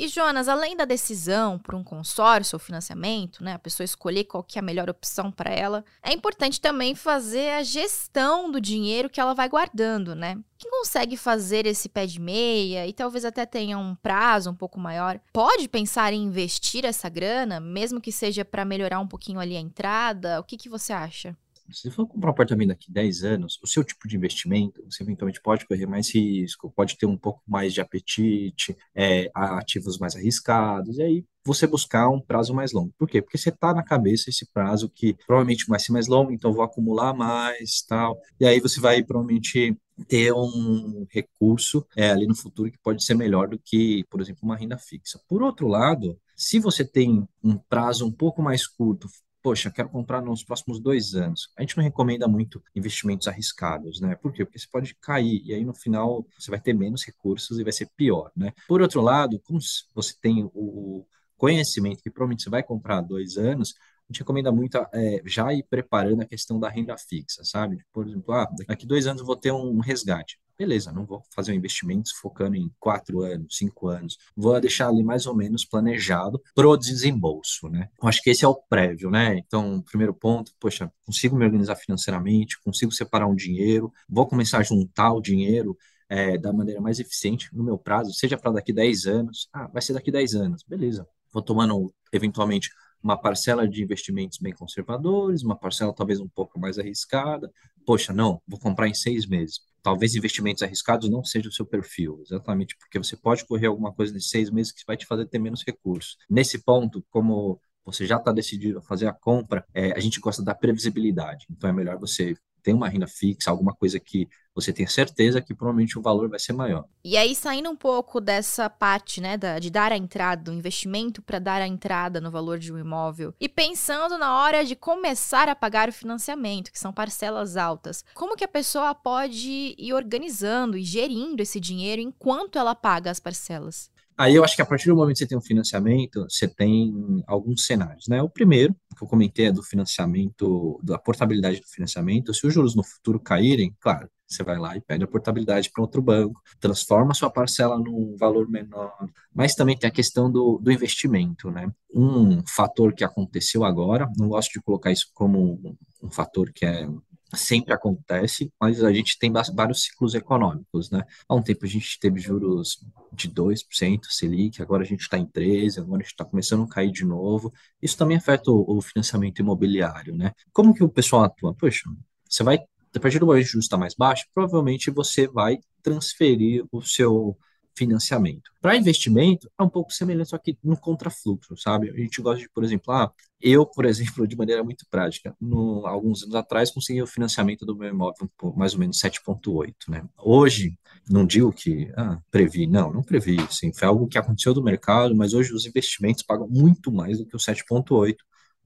E 0.00 0.08
Jonas, 0.08 0.48
além 0.48 0.74
da 0.74 0.86
decisão 0.86 1.58
por 1.58 1.74
um 1.74 1.84
consórcio 1.84 2.56
ou 2.56 2.58
financiamento, 2.58 3.44
né, 3.44 3.52
a 3.52 3.58
pessoa 3.58 3.84
escolher 3.84 4.24
qual 4.24 4.42
que 4.42 4.58
é 4.58 4.60
a 4.60 4.64
melhor 4.64 4.88
opção 4.88 5.30
para 5.30 5.50
ela, 5.50 5.84
é 6.02 6.10
importante 6.10 6.58
também 6.58 6.94
fazer 6.94 7.50
a 7.50 7.62
gestão 7.62 8.50
do 8.50 8.62
dinheiro 8.62 9.10
que 9.10 9.20
ela 9.20 9.34
vai 9.34 9.46
guardando, 9.46 10.14
né? 10.14 10.38
Quem 10.56 10.70
consegue 10.70 11.18
fazer 11.18 11.66
esse 11.66 11.86
pé 11.86 12.06
de 12.06 12.18
meia 12.18 12.86
e 12.86 12.94
talvez 12.94 13.26
até 13.26 13.44
tenha 13.44 13.76
um 13.76 13.94
prazo 13.94 14.48
um 14.48 14.54
pouco 14.54 14.80
maior, 14.80 15.20
pode 15.34 15.68
pensar 15.68 16.14
em 16.14 16.22
investir 16.22 16.86
essa 16.86 17.10
grana, 17.10 17.60
mesmo 17.60 18.00
que 18.00 18.10
seja 18.10 18.42
para 18.42 18.64
melhorar 18.64 19.00
um 19.00 19.06
pouquinho 19.06 19.38
ali 19.38 19.54
a 19.54 19.60
entrada? 19.60 20.40
O 20.40 20.44
que, 20.44 20.56
que 20.56 20.70
você 20.70 20.94
acha? 20.94 21.36
Se 21.72 21.82
você 21.82 21.90
for 21.90 22.06
comprar 22.06 22.30
um 22.30 22.32
apartamento 22.32 22.68
daqui 22.68 22.90
10 22.90 23.24
anos, 23.24 23.58
o 23.62 23.66
seu 23.66 23.84
tipo 23.84 24.08
de 24.08 24.16
investimento, 24.16 24.82
você 24.84 25.02
eventualmente 25.02 25.40
pode 25.40 25.66
correr 25.66 25.86
mais 25.86 26.14
risco, 26.14 26.72
pode 26.74 26.96
ter 26.96 27.06
um 27.06 27.16
pouco 27.16 27.42
mais 27.46 27.72
de 27.72 27.80
apetite, 27.80 28.76
é, 28.94 29.30
ativos 29.34 29.98
mais 29.98 30.16
arriscados, 30.16 30.98
e 30.98 31.02
aí 31.02 31.24
você 31.44 31.66
buscar 31.66 32.08
um 32.08 32.20
prazo 32.20 32.54
mais 32.54 32.72
longo. 32.72 32.92
Por 32.98 33.08
quê? 33.08 33.22
Porque 33.22 33.38
você 33.38 33.48
está 33.48 33.72
na 33.72 33.82
cabeça 33.82 34.30
esse 34.30 34.46
prazo 34.52 34.90
que 34.90 35.14
provavelmente 35.26 35.66
vai 35.66 35.78
ser 35.78 35.92
mais 35.92 36.06
longo, 36.06 36.32
então 36.32 36.52
vou 36.52 36.62
acumular 36.62 37.14
mais, 37.14 37.82
tal, 37.82 38.18
e 38.38 38.46
aí 38.46 38.60
você 38.60 38.80
vai 38.80 39.02
provavelmente 39.02 39.76
ter 40.08 40.32
um 40.32 41.06
recurso 41.10 41.86
é, 41.96 42.10
ali 42.10 42.26
no 42.26 42.34
futuro 42.34 42.70
que 42.70 42.78
pode 42.78 43.04
ser 43.04 43.14
melhor 43.14 43.48
do 43.48 43.58
que, 43.58 44.04
por 44.10 44.20
exemplo, 44.20 44.40
uma 44.42 44.56
renda 44.56 44.78
fixa. 44.78 45.20
Por 45.28 45.42
outro 45.42 45.66
lado, 45.66 46.18
se 46.36 46.58
você 46.58 46.84
tem 46.84 47.26
um 47.42 47.58
prazo 47.58 48.06
um 48.06 48.12
pouco 48.12 48.42
mais 48.42 48.66
curto, 48.66 49.08
poxa, 49.42 49.70
quero 49.70 49.88
comprar 49.88 50.20
nos 50.20 50.44
próximos 50.44 50.80
dois 50.80 51.14
anos. 51.14 51.50
A 51.56 51.62
gente 51.62 51.76
não 51.76 51.84
recomenda 51.84 52.28
muito 52.28 52.62
investimentos 52.74 53.28
arriscados, 53.28 54.00
né? 54.00 54.14
Por 54.14 54.32
quê? 54.32 54.44
Porque 54.44 54.58
você 54.58 54.66
pode 54.70 54.94
cair 54.96 55.42
e 55.44 55.54
aí 55.54 55.64
no 55.64 55.74
final 55.74 56.26
você 56.38 56.50
vai 56.50 56.60
ter 56.60 56.72
menos 56.74 57.04
recursos 57.04 57.58
e 57.58 57.62
vai 57.64 57.72
ser 57.72 57.88
pior, 57.96 58.30
né? 58.36 58.52
Por 58.68 58.80
outro 58.80 59.00
lado, 59.00 59.40
como 59.40 59.58
você 59.94 60.14
tem 60.20 60.50
o 60.54 61.04
conhecimento 61.36 62.02
que 62.02 62.10
provavelmente 62.10 62.42
você 62.42 62.50
vai 62.50 62.62
comprar 62.62 63.00
dois 63.00 63.36
anos, 63.38 63.74
a 64.08 64.12
gente 64.12 64.20
recomenda 64.20 64.52
muito 64.52 64.76
é, 64.92 65.22
já 65.24 65.52
ir 65.54 65.62
preparando 65.70 66.22
a 66.22 66.26
questão 66.26 66.58
da 66.58 66.68
renda 66.68 66.96
fixa, 66.98 67.44
sabe? 67.44 67.78
Por 67.92 68.06
exemplo, 68.06 68.34
ah, 68.34 68.48
daqui 68.66 68.86
dois 68.86 69.06
anos 69.06 69.20
eu 69.20 69.26
vou 69.26 69.36
ter 69.36 69.52
um 69.52 69.78
resgate 69.80 70.38
beleza, 70.60 70.92
não 70.92 71.06
vou 71.06 71.22
fazer 71.34 71.52
um 71.52 71.54
investimento 71.54 72.10
focando 72.20 72.54
em 72.54 72.70
quatro 72.78 73.22
anos, 73.22 73.56
cinco 73.56 73.88
anos, 73.88 74.18
vou 74.36 74.60
deixar 74.60 74.88
ali 74.88 75.02
mais 75.02 75.24
ou 75.24 75.34
menos 75.34 75.64
planejado 75.64 76.38
pro 76.54 76.76
desembolso, 76.76 77.70
né? 77.70 77.88
Eu 78.00 78.06
acho 78.06 78.20
que 78.22 78.28
esse 78.28 78.44
é 78.44 78.48
o 78.48 78.54
prévio, 78.54 79.10
né? 79.10 79.38
Então, 79.38 79.80
primeiro 79.80 80.12
ponto, 80.12 80.52
poxa, 80.60 80.92
consigo 81.06 81.34
me 81.34 81.46
organizar 81.46 81.76
financeiramente, 81.76 82.60
consigo 82.60 82.92
separar 82.92 83.26
um 83.26 83.34
dinheiro, 83.34 83.90
vou 84.06 84.26
começar 84.26 84.58
a 84.58 84.62
juntar 84.62 85.14
o 85.14 85.22
dinheiro 85.22 85.74
é, 86.10 86.36
da 86.36 86.52
maneira 86.52 86.78
mais 86.78 87.00
eficiente 87.00 87.48
no 87.54 87.64
meu 87.64 87.78
prazo, 87.78 88.12
seja 88.12 88.36
para 88.36 88.52
daqui 88.52 88.70
10 88.70 89.06
anos, 89.06 89.48
ah, 89.54 89.66
vai 89.66 89.80
ser 89.80 89.94
daqui 89.94 90.10
10 90.12 90.34
anos, 90.34 90.62
beleza. 90.62 91.08
Vou 91.32 91.42
tomando 91.42 91.90
eventualmente 92.12 92.68
uma 93.02 93.16
parcela 93.16 93.66
de 93.66 93.82
investimentos 93.82 94.36
bem 94.36 94.52
conservadores, 94.52 95.42
uma 95.42 95.56
parcela 95.56 95.94
talvez 95.94 96.20
um 96.20 96.28
pouco 96.28 96.60
mais 96.60 96.78
arriscada. 96.78 97.50
Poxa, 97.86 98.12
não, 98.12 98.42
vou 98.46 98.60
comprar 98.60 98.88
em 98.88 98.94
seis 98.94 99.26
meses 99.26 99.69
talvez 99.82 100.14
investimentos 100.14 100.62
arriscados 100.62 101.08
não 101.08 101.24
seja 101.24 101.48
o 101.48 101.52
seu 101.52 101.66
perfil, 101.66 102.20
exatamente 102.22 102.76
porque 102.76 102.98
você 102.98 103.16
pode 103.16 103.44
correr 103.44 103.66
alguma 103.66 103.92
coisa 103.92 104.12
nesses 104.12 104.30
seis 104.30 104.50
meses 104.50 104.72
que 104.72 104.84
vai 104.86 104.96
te 104.96 105.06
fazer 105.06 105.26
ter 105.26 105.38
menos 105.38 105.64
recursos. 105.64 106.16
Nesse 106.28 106.58
ponto, 106.58 107.04
como 107.10 107.60
você 107.84 108.06
já 108.06 108.16
está 108.16 108.32
decidido 108.32 108.78
a 108.78 108.82
fazer 108.82 109.06
a 109.06 109.12
compra, 109.12 109.64
é, 109.74 109.92
a 109.92 110.00
gente 110.00 110.20
gosta 110.20 110.42
da 110.42 110.54
previsibilidade. 110.54 111.46
Então 111.50 111.68
é 111.68 111.72
melhor 111.72 111.98
você 111.98 112.36
tem 112.60 112.74
uma 112.74 112.88
renda 112.88 113.06
fixa, 113.06 113.50
alguma 113.50 113.74
coisa 113.74 113.98
que 113.98 114.28
você 114.54 114.72
tem 114.72 114.86
certeza 114.86 115.40
que 115.40 115.54
provavelmente 115.54 115.98
o 115.98 116.02
valor 116.02 116.28
vai 116.28 116.38
ser 116.38 116.52
maior. 116.52 116.84
E 117.04 117.16
aí, 117.16 117.34
saindo 117.34 117.70
um 117.70 117.76
pouco 117.76 118.20
dessa 118.20 118.68
parte, 118.68 119.20
né, 119.20 119.36
da, 119.36 119.58
de 119.58 119.70
dar 119.70 119.92
a 119.92 119.96
entrada, 119.96 120.42
do 120.42 120.52
investimento 120.52 121.22
para 121.22 121.38
dar 121.38 121.62
a 121.62 121.66
entrada 121.66 122.20
no 122.20 122.30
valor 122.30 122.58
de 122.58 122.72
um 122.72 122.78
imóvel, 122.78 123.34
e 123.40 123.48
pensando 123.48 124.18
na 124.18 124.40
hora 124.40 124.64
de 124.64 124.74
começar 124.76 125.48
a 125.48 125.54
pagar 125.54 125.88
o 125.88 125.92
financiamento, 125.92 126.72
que 126.72 126.78
são 126.78 126.92
parcelas 126.92 127.56
altas, 127.56 128.04
como 128.14 128.36
que 128.36 128.44
a 128.44 128.48
pessoa 128.48 128.94
pode 128.94 129.74
ir 129.78 129.92
organizando 129.92 130.76
e 130.76 130.82
gerindo 130.82 131.42
esse 131.42 131.60
dinheiro 131.60 132.02
enquanto 132.02 132.58
ela 132.58 132.74
paga 132.74 133.10
as 133.10 133.20
parcelas? 133.20 133.90
Aí 134.20 134.34
eu 134.34 134.44
acho 134.44 134.54
que 134.54 134.60
a 134.60 134.66
partir 134.66 134.86
do 134.86 134.94
momento 134.94 135.14
que 135.14 135.20
você 135.20 135.26
tem 135.26 135.38
um 135.38 135.40
financiamento, 135.40 136.26
você 136.28 136.46
tem 136.46 137.24
alguns 137.26 137.64
cenários, 137.64 138.06
né? 138.06 138.20
O 138.20 138.28
primeiro, 138.28 138.76
que 138.94 139.02
eu 139.02 139.08
comentei, 139.08 139.46
é 139.46 139.52
do 139.52 139.62
financiamento, 139.62 140.78
da 140.82 140.98
portabilidade 140.98 141.58
do 141.58 141.66
financiamento. 141.66 142.34
Se 142.34 142.46
os 142.46 142.52
juros 142.52 142.74
no 142.74 142.84
futuro 142.84 143.18
caírem, 143.18 143.74
claro, 143.80 144.10
você 144.28 144.42
vai 144.42 144.58
lá 144.58 144.76
e 144.76 144.80
pede 144.82 145.04
a 145.04 145.06
portabilidade 145.06 145.70
para 145.70 145.80
outro 145.80 146.02
banco, 146.02 146.38
transforma 146.60 147.14
sua 147.14 147.30
parcela 147.30 147.78
num 147.78 148.14
valor 148.18 148.46
menor. 148.46 148.92
Mas 149.34 149.54
também 149.54 149.74
tem 149.74 149.88
a 149.88 149.90
questão 149.90 150.30
do, 150.30 150.58
do 150.58 150.70
investimento, 150.70 151.50
né? 151.50 151.72
Um 151.90 152.42
fator 152.46 152.92
que 152.92 153.02
aconteceu 153.02 153.64
agora, 153.64 154.06
não 154.18 154.28
gosto 154.28 154.52
de 154.52 154.60
colocar 154.60 154.92
isso 154.92 155.10
como 155.14 155.78
um 156.02 156.10
fator 156.10 156.52
que 156.52 156.66
é 156.66 156.86
sempre 157.34 157.72
acontece, 157.72 158.52
mas 158.60 158.82
a 158.82 158.92
gente 158.92 159.18
tem 159.18 159.32
vários 159.54 159.84
ciclos 159.84 160.14
econômicos, 160.14 160.90
né? 160.90 161.04
Há 161.28 161.34
um 161.34 161.42
tempo 161.42 161.64
a 161.64 161.68
gente 161.68 161.98
teve 161.98 162.20
juros 162.20 162.84
de 163.12 163.28
2% 163.28 164.06
Selic, 164.08 164.60
agora 164.62 164.82
a 164.82 164.86
gente 164.86 165.00
está 165.00 165.18
em 165.18 165.26
13%, 165.26 165.78
agora 165.78 166.00
a 166.00 166.02
gente 166.02 166.12
está 166.12 166.24
começando 166.24 166.64
a 166.64 166.68
cair 166.68 166.90
de 166.90 167.04
novo. 167.04 167.52
Isso 167.80 167.96
também 167.96 168.16
afeta 168.16 168.50
o, 168.50 168.78
o, 168.78 168.80
financiamento 168.80 169.38
imobiliário, 169.40 170.14
né? 170.16 170.32
Como 170.52 170.74
que 170.74 170.82
o 170.82 170.88
pessoal 170.88 171.24
atua? 171.24 171.54
Poxa, 171.54 171.88
você 172.28 172.42
vai, 172.42 172.58
a 172.58 173.00
partir 173.00 173.18
do 173.18 173.26
momento 173.26 173.42
que 173.44 173.48
o 173.48 173.52
juros 173.52 173.64
está 173.66 173.76
mais 173.76 173.94
baixo, 173.94 174.26
provavelmente 174.34 174.90
você 174.90 175.26
vai 175.26 175.58
transferir 175.82 176.64
o 176.70 176.82
seu 176.82 177.36
financiamento. 177.76 178.50
Para 178.60 178.76
investimento, 178.76 179.50
é 179.58 179.62
um 179.62 179.68
pouco 179.68 179.92
semelhante, 179.92 180.30
só 180.30 180.38
que 180.38 180.58
no 180.62 180.76
contrafluxo, 180.76 181.56
sabe? 181.56 181.90
A 181.90 181.96
gente 181.96 182.20
gosta 182.20 182.40
de, 182.40 182.48
por 182.50 182.64
exemplo, 182.64 182.92
ah, 182.92 183.12
eu, 183.40 183.64
por 183.66 183.84
exemplo, 183.86 184.26
de 184.26 184.36
maneira 184.36 184.62
muito 184.62 184.86
prática, 184.90 185.34
no, 185.40 185.86
alguns 185.86 186.22
anos 186.22 186.34
atrás, 186.34 186.70
consegui 186.70 187.02
o 187.02 187.06
financiamento 187.06 187.64
do 187.64 187.76
meu 187.76 187.88
imóvel 187.88 188.30
por 188.36 188.56
mais 188.56 188.74
ou 188.74 188.80
menos 188.80 188.98
7,8, 189.00 189.74
né? 189.88 190.04
Hoje, 190.18 190.78
não 191.08 191.24
digo 191.26 191.52
que 191.52 191.90
ah, 191.96 192.20
previ, 192.30 192.66
não, 192.66 192.92
não 192.92 193.02
previ, 193.02 193.36
sim, 193.50 193.72
foi 193.72 193.88
algo 193.88 194.08
que 194.08 194.18
aconteceu 194.18 194.52
do 194.54 194.62
mercado, 194.62 195.14
mas 195.14 195.34
hoje 195.34 195.52
os 195.52 195.66
investimentos 195.66 196.22
pagam 196.22 196.48
muito 196.48 196.92
mais 196.92 197.18
do 197.18 197.26
que 197.26 197.36
o 197.36 197.38
7,8. 197.38 198.16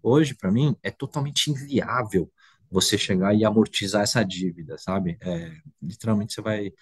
Hoje, 0.03 0.35
para 0.35 0.51
mim, 0.51 0.77
é 0.83 0.91
totalmente 0.91 1.51
inviável 1.51 2.31
você 2.71 2.99
chegar 2.99 3.35
e 3.35 3.45
amortizar 3.45 4.03
essa 4.03 4.25
dívida, 4.25 4.77
sabe? 4.79 5.17
É, 5.21 5.53
literalmente 5.81 6.35
você 6.35 6.43
vai 6.43 6.73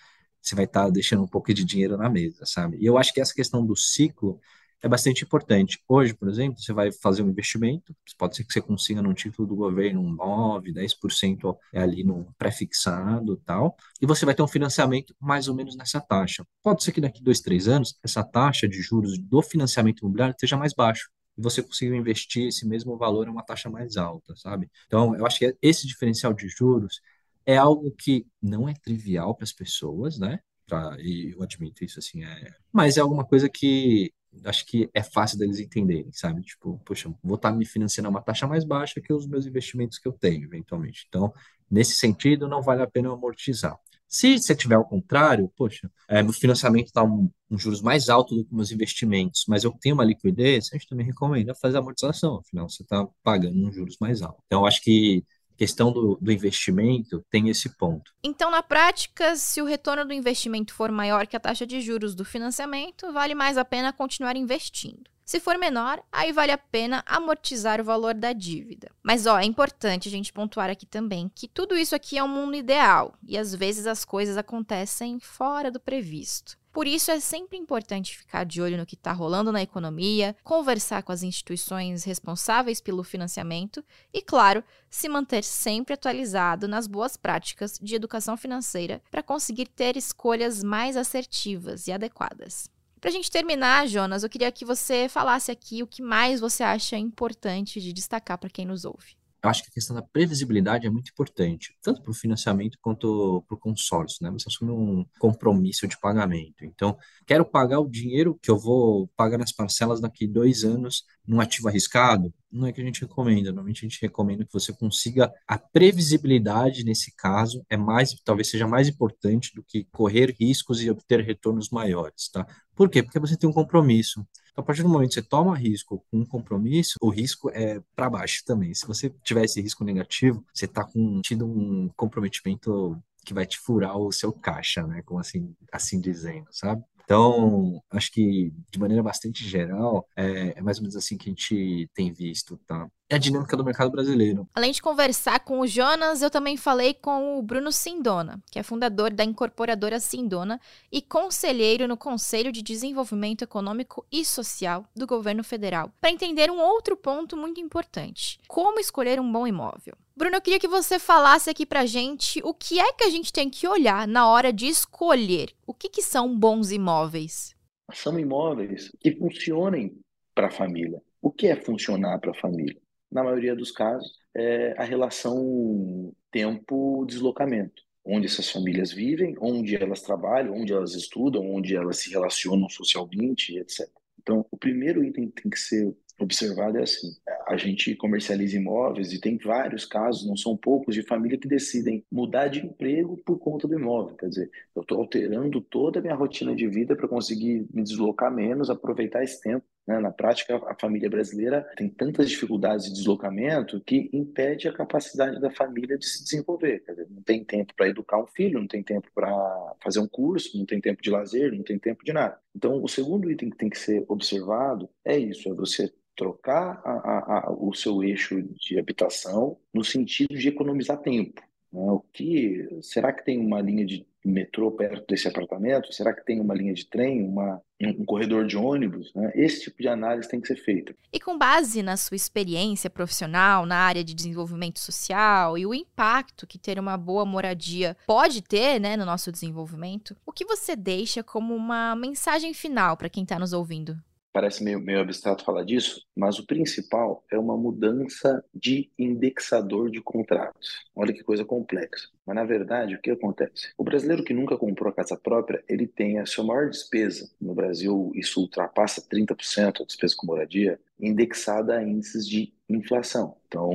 você 0.43 0.55
vai 0.55 0.65
estar 0.65 0.85
tá 0.85 0.91
deixando 0.91 1.23
um 1.23 1.29
pouco 1.29 1.53
de 1.55 1.65
dinheiro 1.65 1.97
na 1.97 2.09
mesa, 2.09 2.45
sabe? 2.45 2.79
E 2.81 2.87
eu 2.87 2.99
acho 2.99 3.13
que 3.13 3.21
essa 3.21 3.35
questão 3.35 3.65
do 3.65 3.77
ciclo 3.77 4.41
é 4.83 4.89
bastante 4.89 5.23
importante. 5.23 5.79
Hoje, 5.89 6.13
por 6.13 6.29
exemplo, 6.29 6.61
você 6.61 6.73
vai 6.73 6.91
fazer 6.91 7.23
um 7.23 7.31
investimento, 7.31 7.95
pode 8.19 8.37
ser 8.37 8.45
que 8.45 8.53
você 8.53 8.61
consiga 8.61 9.01
num 9.01 9.15
título 9.15 9.47
do 9.47 9.55
governo 9.55 10.01
um 10.01 10.13
9, 10.13 10.73
10% 10.73 11.57
é 11.73 11.81
ali 11.81 12.03
no 12.03 12.27
pré-fixado 12.37 13.37
tal, 13.47 13.77
e 14.01 14.07
você 14.07 14.27
vai 14.27 14.35
ter 14.35 14.43
um 14.43 14.49
financiamento 14.49 15.15
mais 15.21 15.47
ou 15.47 15.55
menos 15.55 15.77
nessa 15.77 16.01
taxa. 16.01 16.45
Pode 16.63 16.83
ser 16.83 16.91
que 16.91 17.01
daqui 17.01 17.23
dois, 17.23 17.41
três 17.41 17.69
anos, 17.69 17.97
essa 18.03 18.25
taxa 18.25 18.69
de 18.69 18.83
juros 18.83 19.17
do 19.19 19.41
financiamento 19.41 20.01
imobiliário 20.01 20.33
esteja 20.33 20.57
mais 20.57 20.75
baixo 20.75 21.09
e 21.39 21.43
você 21.43 21.63
conseguiu 21.63 21.95
investir 21.95 22.49
esse 22.49 22.67
mesmo 22.67 22.97
valor 22.97 23.29
a 23.29 23.31
uma 23.31 23.43
taxa 23.43 23.71
mais 23.71 23.97
alta, 23.97 24.35
sabe? 24.37 24.69
Então, 24.87 25.17
eu 25.17 25.25
acho 25.25 25.39
que 25.39 25.57
esse 25.63 25.87
diferencial 25.87 26.33
de 26.35 26.49
juros 26.49 27.01
é 27.47 27.57
algo 27.57 27.91
que 27.93 28.27
não 28.41 28.69
é 28.69 28.75
trivial 28.75 29.35
para 29.35 29.45
as 29.45 29.53
pessoas, 29.53 30.19
né? 30.19 30.41
Pra, 30.67 30.97
e 31.01 31.33
eu 31.33 31.43
admito 31.43 31.85
isso, 31.85 31.99
assim, 31.99 32.25
é... 32.25 32.55
mas 32.73 32.97
é 32.97 33.01
alguma 33.01 33.25
coisa 33.25 33.49
que 33.49 34.13
acho 34.45 34.65
que 34.67 34.89
é 34.95 35.03
fácil 35.03 35.39
deles 35.39 35.59
entenderem, 35.59 36.11
sabe? 36.13 36.43
Tipo, 36.43 36.81
poxa, 36.85 37.13
vou 37.23 37.37
estar 37.37 37.51
tá 37.51 37.57
me 37.57 37.67
financiando 37.67 38.09
a 38.09 38.11
uma 38.11 38.23
taxa 38.23 38.47
mais 38.47 38.65
baixa 38.65 39.01
que 39.01 39.13
os 39.13 39.27
meus 39.27 39.47
investimentos 39.47 39.99
que 39.99 40.09
eu 40.09 40.13
tenho, 40.13 40.45
eventualmente. 40.45 41.05
Então, 41.09 41.33
nesse 41.71 41.95
sentido, 41.95 42.49
não 42.49 42.63
vale 42.63 42.83
a 42.83 42.87
pena 42.87 43.13
amortizar. 43.13 43.79
Se 44.09 44.39
você 44.39 44.55
tiver 44.55 44.75
ao 44.75 44.85
contrário, 44.85 45.51
poxa, 45.57 45.91
é, 46.07 46.23
meu 46.23 46.35
financiamento 46.35 46.89
está 46.89 47.03
um, 47.03 47.31
um, 47.51 47.59
juros 47.59 47.81
mais 47.81 48.11
alto 48.11 48.35
do 48.35 48.45
que 48.45 48.55
meus 48.55 48.71
investimentos, 48.71 49.45
mas 49.49 49.65
eu 49.65 49.73
tenho 49.81 49.95
uma 49.95 50.05
liquidez, 50.05 50.69
a 50.71 50.77
gente 50.77 50.87
também 50.87 51.07
recomenda 51.07 51.55
fazer 51.55 51.79
amortização, 51.79 52.37
afinal 52.37 52.69
você 52.69 52.83
está 52.83 53.07
pagando 53.23 53.57
um 53.57 53.73
juros 53.73 53.97
mais 53.99 54.21
alto. 54.21 54.43
Então, 54.47 54.67
acho 54.67 54.83
que 54.83 55.25
questão 55.56 55.92
do, 55.92 56.18
do, 56.21 56.32
investimento 56.32 57.25
tem 57.30 57.49
esse 57.49 57.76
ponto. 57.76 58.12
Então, 58.23 58.50
na 58.50 58.62
prática, 58.62 59.37
se 59.37 59.61
o 59.61 59.64
retorno 59.64 60.04
do 60.04 60.12
investimento 60.12 60.75
for 60.75 60.90
maior 60.90 61.26
que 61.26 61.37
a 61.37 61.40
taxa 61.40 61.66
de 61.66 61.80
juros 61.80 62.14
do 62.14 62.25
financiamento, 62.25 63.12
vale 63.12 63.35
mais 63.35 63.56
a 63.59 63.64
pena 63.64 63.92
continuar 63.92 64.37
investindo. 64.37 65.12
Se 65.25 65.38
for 65.38 65.57
menor, 65.57 66.02
aí 66.11 66.33
vale 66.33 66.52
a 66.52 66.59
pena 66.59 67.02
amortizar 67.07 67.81
o 67.81 67.85
valor 67.85 68.14
da 68.14 68.33
dívida. 68.33 68.91
Mas 69.02 69.26
ó, 69.26 69.38
é 69.38 69.45
importante 69.45 70.09
a 70.09 70.11
gente 70.11 70.33
pontuar 70.33 70.69
aqui 70.69 70.85
também 70.85 71.31
que 71.35 71.49
tudo 71.49 71.76
isso 71.76 71.95
aqui 71.95 72.19
é 72.19 72.25
um 72.25 72.29
mundo 72.29 72.57
ideal 72.57 73.14
e 73.26 73.38
às 73.38 73.55
vezes 73.55 73.87
as 73.87 74.05
coisas 74.05 74.37
acontecem 74.37 75.21
fora 75.21 75.71
do 75.71 75.81
previsto. 75.81 76.59
Por 76.73 76.87
isso 76.87 77.11
é 77.11 77.21
sempre 77.21 77.59
importante 77.59 78.17
ficar 78.17 78.45
de 78.45 78.62
olho 78.62 78.79
no 78.79 78.87
que 78.87 78.95
está 78.95 79.12
rolando 79.12 79.52
na 79.52 79.61
economia, 79.61 80.35
conversar 80.43 81.02
com 81.02 81.12
as 81.12 81.23
instituições 81.23 82.02
responsáveis 82.02 82.81
pelo 82.81 83.05
financiamento 83.05 83.85
e, 84.12 84.23
claro, 84.23 84.64
se 84.88 85.07
manter 85.07 85.45
sempre 85.45 85.93
atualizado 85.93 86.67
nas 86.67 86.87
boas 86.87 87.14
práticas 87.14 87.79
de 87.79 87.95
educação 87.95 88.38
financeira 88.38 89.02
para 89.11 89.23
conseguir 89.23 89.67
ter 89.67 89.99
escolhas 89.99 90.64
mais 90.64 90.97
assertivas 90.97 91.87
e 91.88 91.93
adequadas. 91.93 92.71
Para 93.02 93.11
a 93.11 93.12
gente 93.14 93.32
terminar, 93.32 93.88
Jonas, 93.88 94.23
eu 94.23 94.30
queria 94.30 94.52
que 94.52 94.64
você 94.64 95.09
falasse 95.09 95.50
aqui 95.50 95.82
o 95.82 95.88
que 95.88 96.00
mais 96.00 96.38
você 96.38 96.62
acha 96.62 96.97
importante 96.97 97.80
de 97.80 97.92
destacar 97.92 98.38
para 98.38 98.49
quem 98.49 98.64
nos 98.64 98.85
ouve 98.85 99.16
eu 99.42 99.50
acho 99.50 99.64
que 99.64 99.71
a 99.71 99.73
questão 99.73 99.97
da 99.97 100.02
previsibilidade 100.02 100.87
é 100.87 100.90
muito 100.90 101.11
importante, 101.11 101.76
tanto 101.82 102.00
para 102.00 102.12
o 102.12 102.14
financiamento 102.14 102.78
quanto 102.80 103.42
para 103.49 103.56
o 103.56 103.59
consórcio, 103.59 104.18
né? 104.23 104.30
Você 104.30 104.49
assume 104.49 104.71
um 104.71 105.04
compromisso 105.18 105.88
de 105.88 105.99
pagamento. 105.99 106.64
Então, 106.64 106.97
quero 107.26 107.44
pagar 107.44 107.80
o 107.80 107.88
dinheiro 107.88 108.38
que 108.40 108.50
eu 108.50 108.56
vou 108.56 109.09
pagar 109.16 109.38
nas 109.38 109.50
parcelas 109.50 110.00
daqui 110.00 110.28
dois 110.28 110.62
anos 110.62 111.04
num 111.26 111.40
ativo 111.40 111.68
arriscado? 111.68 112.32
Não 112.52 112.68
é 112.68 112.73
que 112.73 112.80
a 112.80 112.85
gente 112.85 113.00
recomenda. 113.00 113.49
Normalmente 113.49 113.85
a 113.85 113.88
gente 113.88 114.00
recomenda 114.00 114.44
que 114.44 114.52
você 114.52 114.73
consiga 114.73 115.32
a 115.49 115.59
previsibilidade 115.59 116.85
nesse 116.85 117.12
caso 117.16 117.64
é 117.68 117.76
mais, 117.76 118.14
talvez 118.25 118.49
seja 118.49 118.68
mais 118.68 118.88
importante 118.88 119.52
do 119.56 119.62
que 119.64 119.85
correr 119.90 120.37
riscos 120.38 120.80
e 120.80 120.90
obter 120.90 121.21
retornos 121.21 121.68
maiores, 121.71 122.28
tá? 122.28 122.47
Por 122.75 122.88
quê? 122.88 123.02
Porque 123.02 123.19
você 123.19 123.37
tem 123.37 123.49
um 123.49 123.52
compromisso. 123.52 124.26
Então, 124.50 124.62
a 124.62 124.67
partir 124.67 124.83
do 124.83 124.88
momento 124.88 125.09
que 125.11 125.14
você 125.14 125.23
toma 125.23 125.57
risco 125.57 126.05
com 126.11 126.19
um 126.21 126.26
compromisso, 126.26 126.97
o 127.00 127.09
risco 127.09 127.50
é 127.50 127.81
para 127.95 128.11
baixo 128.11 128.43
também. 128.45 128.75
Se 128.75 128.87
você 128.87 129.11
tiver 129.25 129.45
esse 129.45 129.61
risco 129.61 129.85
negativo, 129.85 130.45
você 130.52 130.67
está 130.67 130.87
tido 131.23 131.47
um 131.47 131.88
comprometimento 131.97 133.00
que 133.25 133.33
vai 133.35 133.47
te 133.47 133.59
furar 133.59 133.97
o 133.97 134.12
seu 134.12 134.33
caixa, 134.33 134.87
né? 134.87 135.02
Como 135.02 135.21
assim, 135.21 135.55
assim 135.73 136.00
dizendo, 136.00 136.47
sabe? 136.50 136.83
Então, 137.05 137.83
acho 137.91 138.11
que 138.12 138.52
de 138.71 138.79
maneira 138.79 139.02
bastante 139.02 139.47
geral, 139.47 140.07
é, 140.17 140.59
é 140.59 140.62
mais 140.62 140.79
ou 140.79 140.83
menos 140.83 140.97
assim 140.97 141.17
que 141.17 141.29
a 141.29 141.33
gente 141.33 141.91
tem 141.95 142.12
visto, 142.12 142.59
tá? 142.67 142.88
É 143.12 143.16
a 143.16 143.19
dinâmica 143.19 143.57
do 143.57 143.64
mercado 143.64 143.90
brasileiro. 143.90 144.49
Além 144.54 144.73
de 144.73 144.81
conversar 144.81 145.40
com 145.40 145.61
o 145.61 145.66
Jonas, 145.66 146.23
eu 146.23 146.31
também 146.31 146.57
falei 146.57 146.95
com 146.95 147.38
o 147.38 147.42
Bruno 147.42 147.71
Sindona, 147.71 148.42
que 148.50 148.59
é 148.59 148.62
fundador 148.62 149.12
da 149.12 149.23
incorporadora 149.23 150.00
Sindona 150.00 150.59
e 150.90 151.02
conselheiro 151.02 151.87
no 151.87 151.97
Conselho 151.97 152.50
de 152.50 152.62
Desenvolvimento 152.62 153.42
Econômico 153.42 154.07
e 154.11 154.25
Social 154.25 154.87
do 154.97 155.07
governo 155.07 155.45
federal, 155.45 155.92
para 156.00 156.11
entender 156.11 156.50
um 156.50 156.59
outro 156.59 156.97
ponto 156.97 157.37
muito 157.37 157.61
importante: 157.61 158.40
como 158.49 158.81
escolher 158.81 159.21
um 159.21 159.31
bom 159.31 159.47
imóvel. 159.47 159.95
Bruno, 160.16 160.37
eu 160.37 160.40
queria 160.40 160.61
que 160.61 160.69
você 160.69 160.99
falasse 160.99 161.50
aqui 161.50 161.66
pra 161.66 161.85
gente 161.85 162.40
o 162.42 162.54
que 162.54 162.81
é 162.81 162.92
que 162.95 163.04
a 163.04 163.11
gente 163.11 163.31
tem 163.31 163.50
que 163.50 163.69
olhar 163.69 164.09
na 164.09 164.26
hora 164.26 164.50
de 164.52 164.66
escolher. 164.66 165.50
O 165.66 165.75
que, 165.75 165.90
que 165.90 166.02
são 166.02 166.35
bons 166.35 166.71
imóveis? 166.71 167.54
São 167.92 168.19
imóveis 168.19 168.90
que 168.99 169.14
funcionem 169.16 169.99
para 170.35 170.47
a 170.47 170.50
família. 170.50 171.02
O 171.21 171.31
que 171.31 171.47
é 171.47 171.57
funcionar 171.57 172.19
para 172.19 172.31
a 172.31 172.35
família? 172.35 172.81
Na 173.12 173.23
maioria 173.23 173.54
dos 173.54 173.71
casos, 173.71 174.19
é 174.35 174.75
a 174.78 174.85
relação 174.85 176.12
tempo-deslocamento. 176.31 177.83
Onde 178.04 178.26
essas 178.26 178.50
famílias 178.50 178.90
vivem, 178.90 179.37
onde 179.40 179.76
elas 179.76 180.02
trabalham, 180.02 180.54
onde 180.54 180.73
elas 180.73 180.95
estudam, 180.95 181.49
onde 181.54 181.76
elas 181.76 181.99
se 181.99 182.11
relacionam 182.11 182.69
socialmente, 182.69 183.57
etc. 183.57 183.88
Então, 184.21 184.45
o 184.50 184.57
primeiro 184.57 185.04
item 185.04 185.28
que 185.28 185.42
tem 185.42 185.50
que 185.50 185.59
ser 185.59 185.95
observado 186.19 186.78
é 186.78 186.83
assim: 186.83 187.09
a 187.47 187.57
gente 187.57 187.95
comercializa 187.97 188.57
imóveis 188.57 189.12
e 189.12 189.21
tem 189.21 189.37
vários 189.37 189.85
casos, 189.85 190.26
não 190.26 190.37
são 190.37 190.57
poucos, 190.57 190.95
de 190.95 191.02
família 191.02 191.38
que 191.38 191.49
decidem 191.49 192.04
mudar 192.11 192.49
de 192.49 192.64
emprego 192.64 193.16
por 193.19 193.38
conta 193.38 193.69
do 193.69 193.78
imóvel. 193.78 194.16
Quer 194.16 194.28
dizer, 194.28 194.50
eu 194.75 194.83
estou 194.83 194.99
alterando 194.99 195.61
toda 195.61 195.99
a 195.99 196.02
minha 196.02 196.14
rotina 196.14 196.54
de 196.54 196.66
vida 196.66 196.97
para 196.97 197.09
conseguir 197.09 197.66
me 197.73 197.83
deslocar 197.83 198.33
menos, 198.33 198.71
aproveitar 198.71 199.23
esse 199.23 199.40
tempo? 199.40 199.64
Na 199.87 200.12
prática, 200.12 200.57
a 200.69 200.77
família 200.79 201.11
brasileira 201.11 201.69
tem 201.77 201.89
tantas 201.89 202.31
dificuldades 202.31 202.87
de 202.87 202.93
deslocamento 202.93 203.81
que 203.81 204.09
impede 204.12 204.69
a 204.69 204.73
capacidade 204.73 205.41
da 205.41 205.51
família 205.51 205.99
de 205.99 206.07
se 206.07 206.23
desenvolver. 206.23 206.85
Dizer, 206.87 207.09
não 207.11 207.23
tem 207.23 207.45
tempo 207.45 207.75
para 207.75 207.89
educar 207.89 208.19
um 208.19 208.27
filho, 208.27 208.61
não 208.61 208.69
tem 208.69 208.83
tempo 208.83 209.09
para 209.12 209.75
fazer 209.83 209.99
um 209.99 210.07
curso, 210.07 210.57
não 210.57 210.65
tem 210.65 210.81
tempo 210.81 211.03
de 211.03 211.11
lazer, 211.11 211.53
não 211.53 211.65
tem 211.65 211.79
tempo 211.79 212.05
de 212.05 212.12
nada. 212.12 212.39
Então, 212.55 212.83
o 212.83 212.89
segundo 212.89 213.31
item 213.31 213.51
que 213.51 213.57
tem 213.57 213.69
que 213.69 213.79
ser 213.79 214.05
observado 214.09 214.89
é 215.05 215.19
isso: 215.19 215.49
é 215.49 215.55
você 215.55 215.93
trocar 216.17 216.81
a, 216.85 216.93
a, 216.93 217.39
a, 217.39 217.53
o 217.53 217.75
seu 217.75 218.05
eixo 218.05 218.41
de 218.43 218.79
habitação 218.79 219.59
no 219.75 219.85
sentido 219.85 220.37
de 220.37 220.49
economizar 220.49 220.99
tempo. 220.99 221.43
Né? 221.73 221.91
O 221.91 222.01
que 222.12 222.69
será 222.83 223.12
que 223.12 223.25
tem 223.25 223.39
uma 223.39 223.61
linha 223.61 223.85
de 223.85 224.07
metrô 224.25 224.71
perto 224.71 225.07
desse 225.07 225.29
apartamento? 225.29 225.93
Será 225.93 226.12
que 226.12 226.25
tem 226.25 226.41
uma 226.41 226.55
linha 226.55 226.75
de 226.75 226.87
trem, 226.87 227.23
uma, 227.23 227.61
um 227.81 228.05
corredor 228.05 228.47
de 228.47 228.57
ônibus? 228.57 229.12
Né? 229.14 229.33
Esse 229.35 229.62
tipo 229.62 229.83
de 229.83 229.88
análise 229.88 230.29
tem 230.29 230.41
que 230.41 230.49
ser 230.49 230.57
feita. 230.57 230.95
E 231.12 231.21
com 231.21 231.37
base 231.37 231.83
na 231.83 231.97
sua 231.97 232.17
experiência 232.17 232.88
profissional 232.88 233.67
na 233.67 233.76
área 233.76 234.05
de 234.05 234.14
desenvolvimento 234.14 234.81
social 234.81 235.59
e 235.59 235.67
o 235.67 235.75
impacto 235.75 236.47
que 236.47 236.59
ter 236.59 236.79
uma 236.79 236.97
boa 236.97 237.25
moradia 237.25 237.97
pode 238.07 238.43
ter 238.43 238.81
né, 238.81 238.97
no 238.97 239.05
nosso 239.05 239.33
desenvolvimento, 239.33 240.17
o 240.25 240.33
que 240.33 240.45
você 240.45 240.76
deixa 240.76 241.23
como 241.23 241.55
uma 241.55 241.95
mensagem 241.97 242.55
final 242.55 242.97
para 242.97 243.09
quem 243.09 243.23
está 243.23 243.38
nos 243.38 243.52
ouvindo? 243.52 243.97
Parece 244.33 244.65
meio, 244.65 244.81
meio 244.81 245.01
abstrato 245.01 245.45
falar 245.45 245.62
disso, 245.62 246.07
mas 246.17 246.39
o 246.39 246.47
principal 246.47 247.23
é 247.31 247.39
uma 247.39 247.57
mudança 247.57 248.43
de 248.55 248.91
indexador 248.99 249.91
de 249.91 250.01
contratos. 250.01 250.87
Olha 250.95 251.12
que 251.12 251.23
coisa 251.23 251.45
complexa. 251.45 252.09
Mas, 252.25 252.37
na 252.37 252.45
verdade, 252.45 252.95
o 252.95 253.01
que 253.01 253.11
acontece? 253.11 253.73
O 253.77 253.85
brasileiro 253.85 254.25
que 254.25 254.33
nunca 254.33 254.57
comprou 254.57 254.93
casa 254.93 255.17
própria, 255.17 255.62
ele 255.69 255.87
tem 255.87 256.19
a 256.19 256.25
sua 256.25 256.45
maior 256.45 256.71
despesa. 256.71 257.31
No 257.41 257.55
Brasil, 257.55 258.11
isso 258.15 258.41
ultrapassa 258.41 259.03
30% 259.07 259.83
a 259.83 259.85
despesa 259.85 260.15
com 260.17 260.27
moradia, 260.27 260.81
indexada 261.02 261.76
a 261.76 261.82
índices 261.82 262.26
de 262.26 262.52
inflação. 262.68 263.37
Então, 263.47 263.71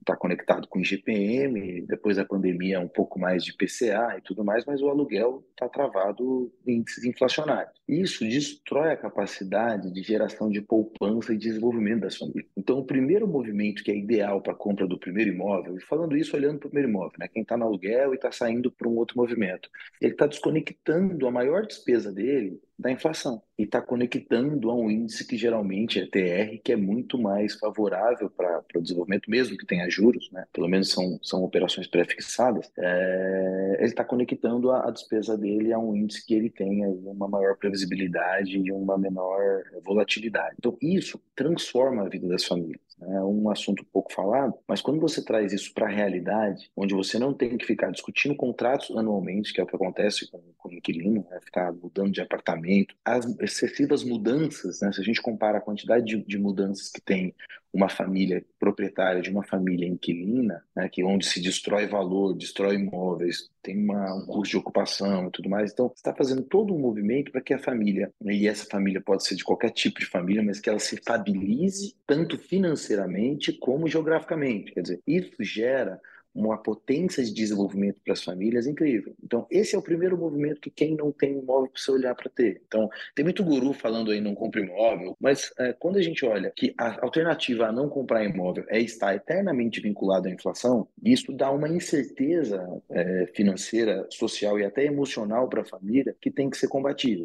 está 0.00 0.16
conectado 0.16 0.66
com 0.66 0.80
IGPM, 0.80 1.82
depois 1.82 2.16
da 2.16 2.24
pandemia 2.24 2.80
um 2.80 2.88
pouco 2.88 3.18
mais 3.18 3.44
de 3.44 3.52
PCA 3.52 4.16
e 4.16 4.22
tudo 4.22 4.42
mais, 4.42 4.64
mas 4.64 4.80
o 4.80 4.88
aluguel 4.88 5.44
está 5.50 5.68
travado 5.68 6.50
em 6.66 6.76
índices 6.76 7.04
inflacionários. 7.04 7.74
Isso 7.86 8.24
destrói 8.24 8.92
a 8.92 8.96
capacidade 8.96 9.92
de 9.92 10.02
geração 10.02 10.48
de 10.48 10.62
poupança 10.62 11.34
e 11.34 11.38
desenvolvimento 11.38 12.00
das 12.00 12.16
famílias. 12.16 12.46
Então, 12.56 12.78
o 12.78 12.84
primeiro 12.84 13.28
movimento 13.28 13.82
que 13.82 13.90
é 13.90 13.96
ideal 13.96 14.40
para 14.40 14.52
a 14.52 14.56
compra 14.56 14.86
do 14.86 14.98
primeiro 14.98 15.30
imóvel, 15.30 15.76
e 15.76 15.82
falando 15.82 16.16
isso 16.16 16.34
olhando 16.34 16.58
para 16.58 16.68
o 16.68 16.70
primeiro 16.70 16.90
imóvel, 16.90 17.18
né? 17.18 17.28
quem 17.28 17.42
está 17.42 17.58
no 17.58 17.66
aluguel 17.66 18.12
e 18.12 18.16
está 18.16 18.32
saindo 18.32 18.70
para 18.70 18.88
um 18.88 18.96
outro 18.96 19.18
movimento, 19.18 19.68
ele 20.00 20.12
está 20.12 20.26
desconectando 20.26 21.26
a 21.26 21.30
maior 21.30 21.66
despesa 21.66 22.10
dele 22.10 22.58
da 22.80 22.90
inflação 22.90 23.42
e 23.58 23.64
está 23.64 23.80
conectando 23.80 24.70
a 24.70 24.74
um 24.74 24.90
índice 24.90 25.26
que 25.26 25.36
geralmente 25.36 26.00
é 26.00 26.06
TR, 26.06 26.58
que 26.64 26.72
é 26.72 26.76
muito 26.76 27.18
mais 27.18 27.54
favorável 27.54 28.30
para 28.30 28.62
o 28.74 28.80
desenvolvimento, 28.80 29.30
mesmo 29.30 29.56
que 29.56 29.66
tenha 29.66 29.88
juros, 29.90 30.30
né? 30.32 30.46
pelo 30.50 30.66
menos 30.66 30.90
são, 30.90 31.18
são 31.22 31.44
operações 31.44 31.86
pré-fixadas, 31.86 32.70
é, 32.78 33.76
ele 33.78 33.88
está 33.88 34.02
conectando 34.02 34.70
a, 34.70 34.88
a, 34.88 34.90
despesa 34.90 35.36
dele 35.36 35.72
a 35.72 35.78
um 35.78 35.94
índice 35.94 36.24
que 36.24 36.34
ele 36.34 36.48
tenha 36.48 36.88
uma 36.88 37.28
maior 37.28 37.56
previsibilidade 37.56 38.56
e 38.56 38.72
uma 38.72 38.96
menor 38.96 39.62
volatilidade. 39.84 40.56
Então, 40.58 40.76
isso 40.80 41.20
transforma 41.36 42.06
a 42.06 42.08
vida 42.08 42.26
das 42.28 42.44
famílias. 42.44 42.80
Né? 42.98 43.16
É 43.16 43.22
um 43.22 43.50
assunto 43.50 43.84
pouco 43.92 44.12
falado, 44.12 44.54
mas 44.66 44.80
quando 44.80 45.00
você 45.00 45.22
traz 45.22 45.52
isso 45.52 45.72
para 45.74 45.86
a 45.86 45.90
realidade, 45.90 46.70
onde 46.76 46.94
você 46.94 47.18
não 47.18 47.34
tem 47.34 47.56
que 47.56 47.66
ficar 47.66 47.90
discutindo 47.90 48.34
contratos 48.34 48.96
anualmente, 48.96 49.52
que 49.52 49.60
é 49.60 49.64
o 49.64 49.66
que 49.66 49.76
acontece 49.76 50.30
com, 50.30 50.40
inquilino, 50.80 51.26
né? 51.30 51.38
ficar 51.44 51.72
mudando 51.72 52.10
de 52.10 52.20
apartamento, 52.20 52.94
as 53.04 53.26
excessivas 53.40 54.02
mudanças, 54.02 54.80
né? 54.80 54.92
se 54.92 55.00
a 55.00 55.04
gente 55.04 55.22
compara 55.22 55.58
a 55.58 55.60
quantidade 55.60 56.04
de, 56.04 56.24
de 56.24 56.38
mudanças 56.38 56.90
que 56.90 57.00
tem 57.00 57.34
uma 57.72 57.88
família 57.88 58.44
proprietária 58.58 59.22
de 59.22 59.30
uma 59.30 59.44
família 59.44 59.86
inquilina, 59.86 60.62
né, 60.74 60.88
que 60.88 61.04
onde 61.04 61.24
se 61.24 61.40
destrói 61.40 61.86
valor, 61.86 62.34
destrói 62.34 62.74
imóveis, 62.74 63.48
tem 63.62 63.78
uma, 63.78 64.12
um 64.14 64.26
custo 64.26 64.50
de 64.50 64.56
ocupação 64.56 65.28
e 65.28 65.30
tudo 65.30 65.48
mais. 65.48 65.72
Então, 65.72 65.92
está 65.94 66.12
fazendo 66.12 66.42
todo 66.42 66.74
um 66.74 66.78
movimento 66.78 67.30
para 67.30 67.40
que 67.40 67.54
a 67.54 67.58
família, 67.58 68.12
e 68.24 68.48
essa 68.48 68.66
família 68.66 69.00
pode 69.00 69.24
ser 69.24 69.36
de 69.36 69.44
qualquer 69.44 69.70
tipo 69.70 70.00
de 70.00 70.06
família, 70.06 70.42
mas 70.42 70.58
que 70.58 70.68
ela 70.68 70.80
se 70.80 70.96
estabilize 70.96 71.94
tanto 72.06 72.36
financeiramente 72.38 73.52
como 73.52 73.88
geograficamente. 73.88 74.72
Quer 74.72 74.82
dizer, 74.82 75.00
isso 75.06 75.42
gera 75.44 76.00
uma 76.34 76.58
potência 76.58 77.24
de 77.24 77.32
desenvolvimento 77.32 78.00
para 78.04 78.12
as 78.12 78.22
famílias 78.22 78.66
incrível. 78.66 79.14
Então, 79.22 79.46
esse 79.50 79.74
é 79.74 79.78
o 79.78 79.82
primeiro 79.82 80.16
movimento 80.16 80.60
que 80.60 80.70
quem 80.70 80.94
não 80.94 81.10
tem 81.10 81.38
imóvel 81.38 81.70
precisa 81.70 81.92
olhar 81.92 82.14
para 82.14 82.30
ter. 82.30 82.62
Então, 82.66 82.88
tem 83.14 83.24
muito 83.24 83.44
guru 83.44 83.72
falando 83.72 84.10
aí 84.10 84.20
não 84.20 84.34
compre 84.34 84.62
imóvel, 84.62 85.16
mas 85.20 85.52
é, 85.58 85.72
quando 85.72 85.98
a 85.98 86.02
gente 86.02 86.24
olha 86.24 86.52
que 86.54 86.74
a 86.78 87.04
alternativa 87.04 87.66
a 87.66 87.72
não 87.72 87.88
comprar 87.88 88.24
imóvel 88.24 88.64
é 88.68 88.80
estar 88.80 89.14
eternamente 89.14 89.80
vinculado 89.80 90.28
à 90.28 90.30
inflação, 90.30 90.86
isso 91.02 91.32
dá 91.32 91.50
uma 91.50 91.68
incerteza 91.68 92.66
é, 92.90 93.26
financeira, 93.34 94.06
social 94.10 94.58
e 94.58 94.64
até 94.64 94.84
emocional 94.84 95.48
para 95.48 95.62
a 95.62 95.64
família 95.64 96.14
que 96.20 96.30
tem 96.30 96.48
que 96.48 96.56
ser 96.56 96.68
combatida. 96.68 97.24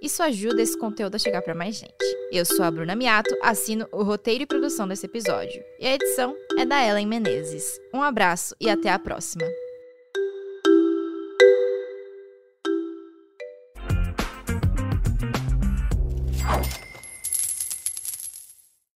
Isso 0.00 0.22
ajuda 0.22 0.62
esse 0.62 0.78
conteúdo 0.78 1.16
a 1.16 1.18
chegar 1.18 1.42
para 1.42 1.54
mais 1.54 1.76
gente. 1.76 1.92
Eu 2.30 2.44
sou 2.44 2.64
a 2.64 2.70
Bruna 2.70 2.94
Miato, 2.94 3.34
assino 3.42 3.86
o 3.92 4.02
roteiro 4.02 4.44
e 4.44 4.46
produção 4.46 4.86
desse 4.86 5.06
episódio. 5.06 5.62
E 5.80 5.86
a 5.86 5.94
edição 5.94 6.36
é 6.56 6.64
da 6.64 6.84
Ellen 6.86 7.06
Menezes. 7.06 7.80
Um 7.92 8.02
abraço 8.02 8.54
e 8.60 8.68
até 8.70 8.90
a 8.90 8.98
próxima. 8.98 9.44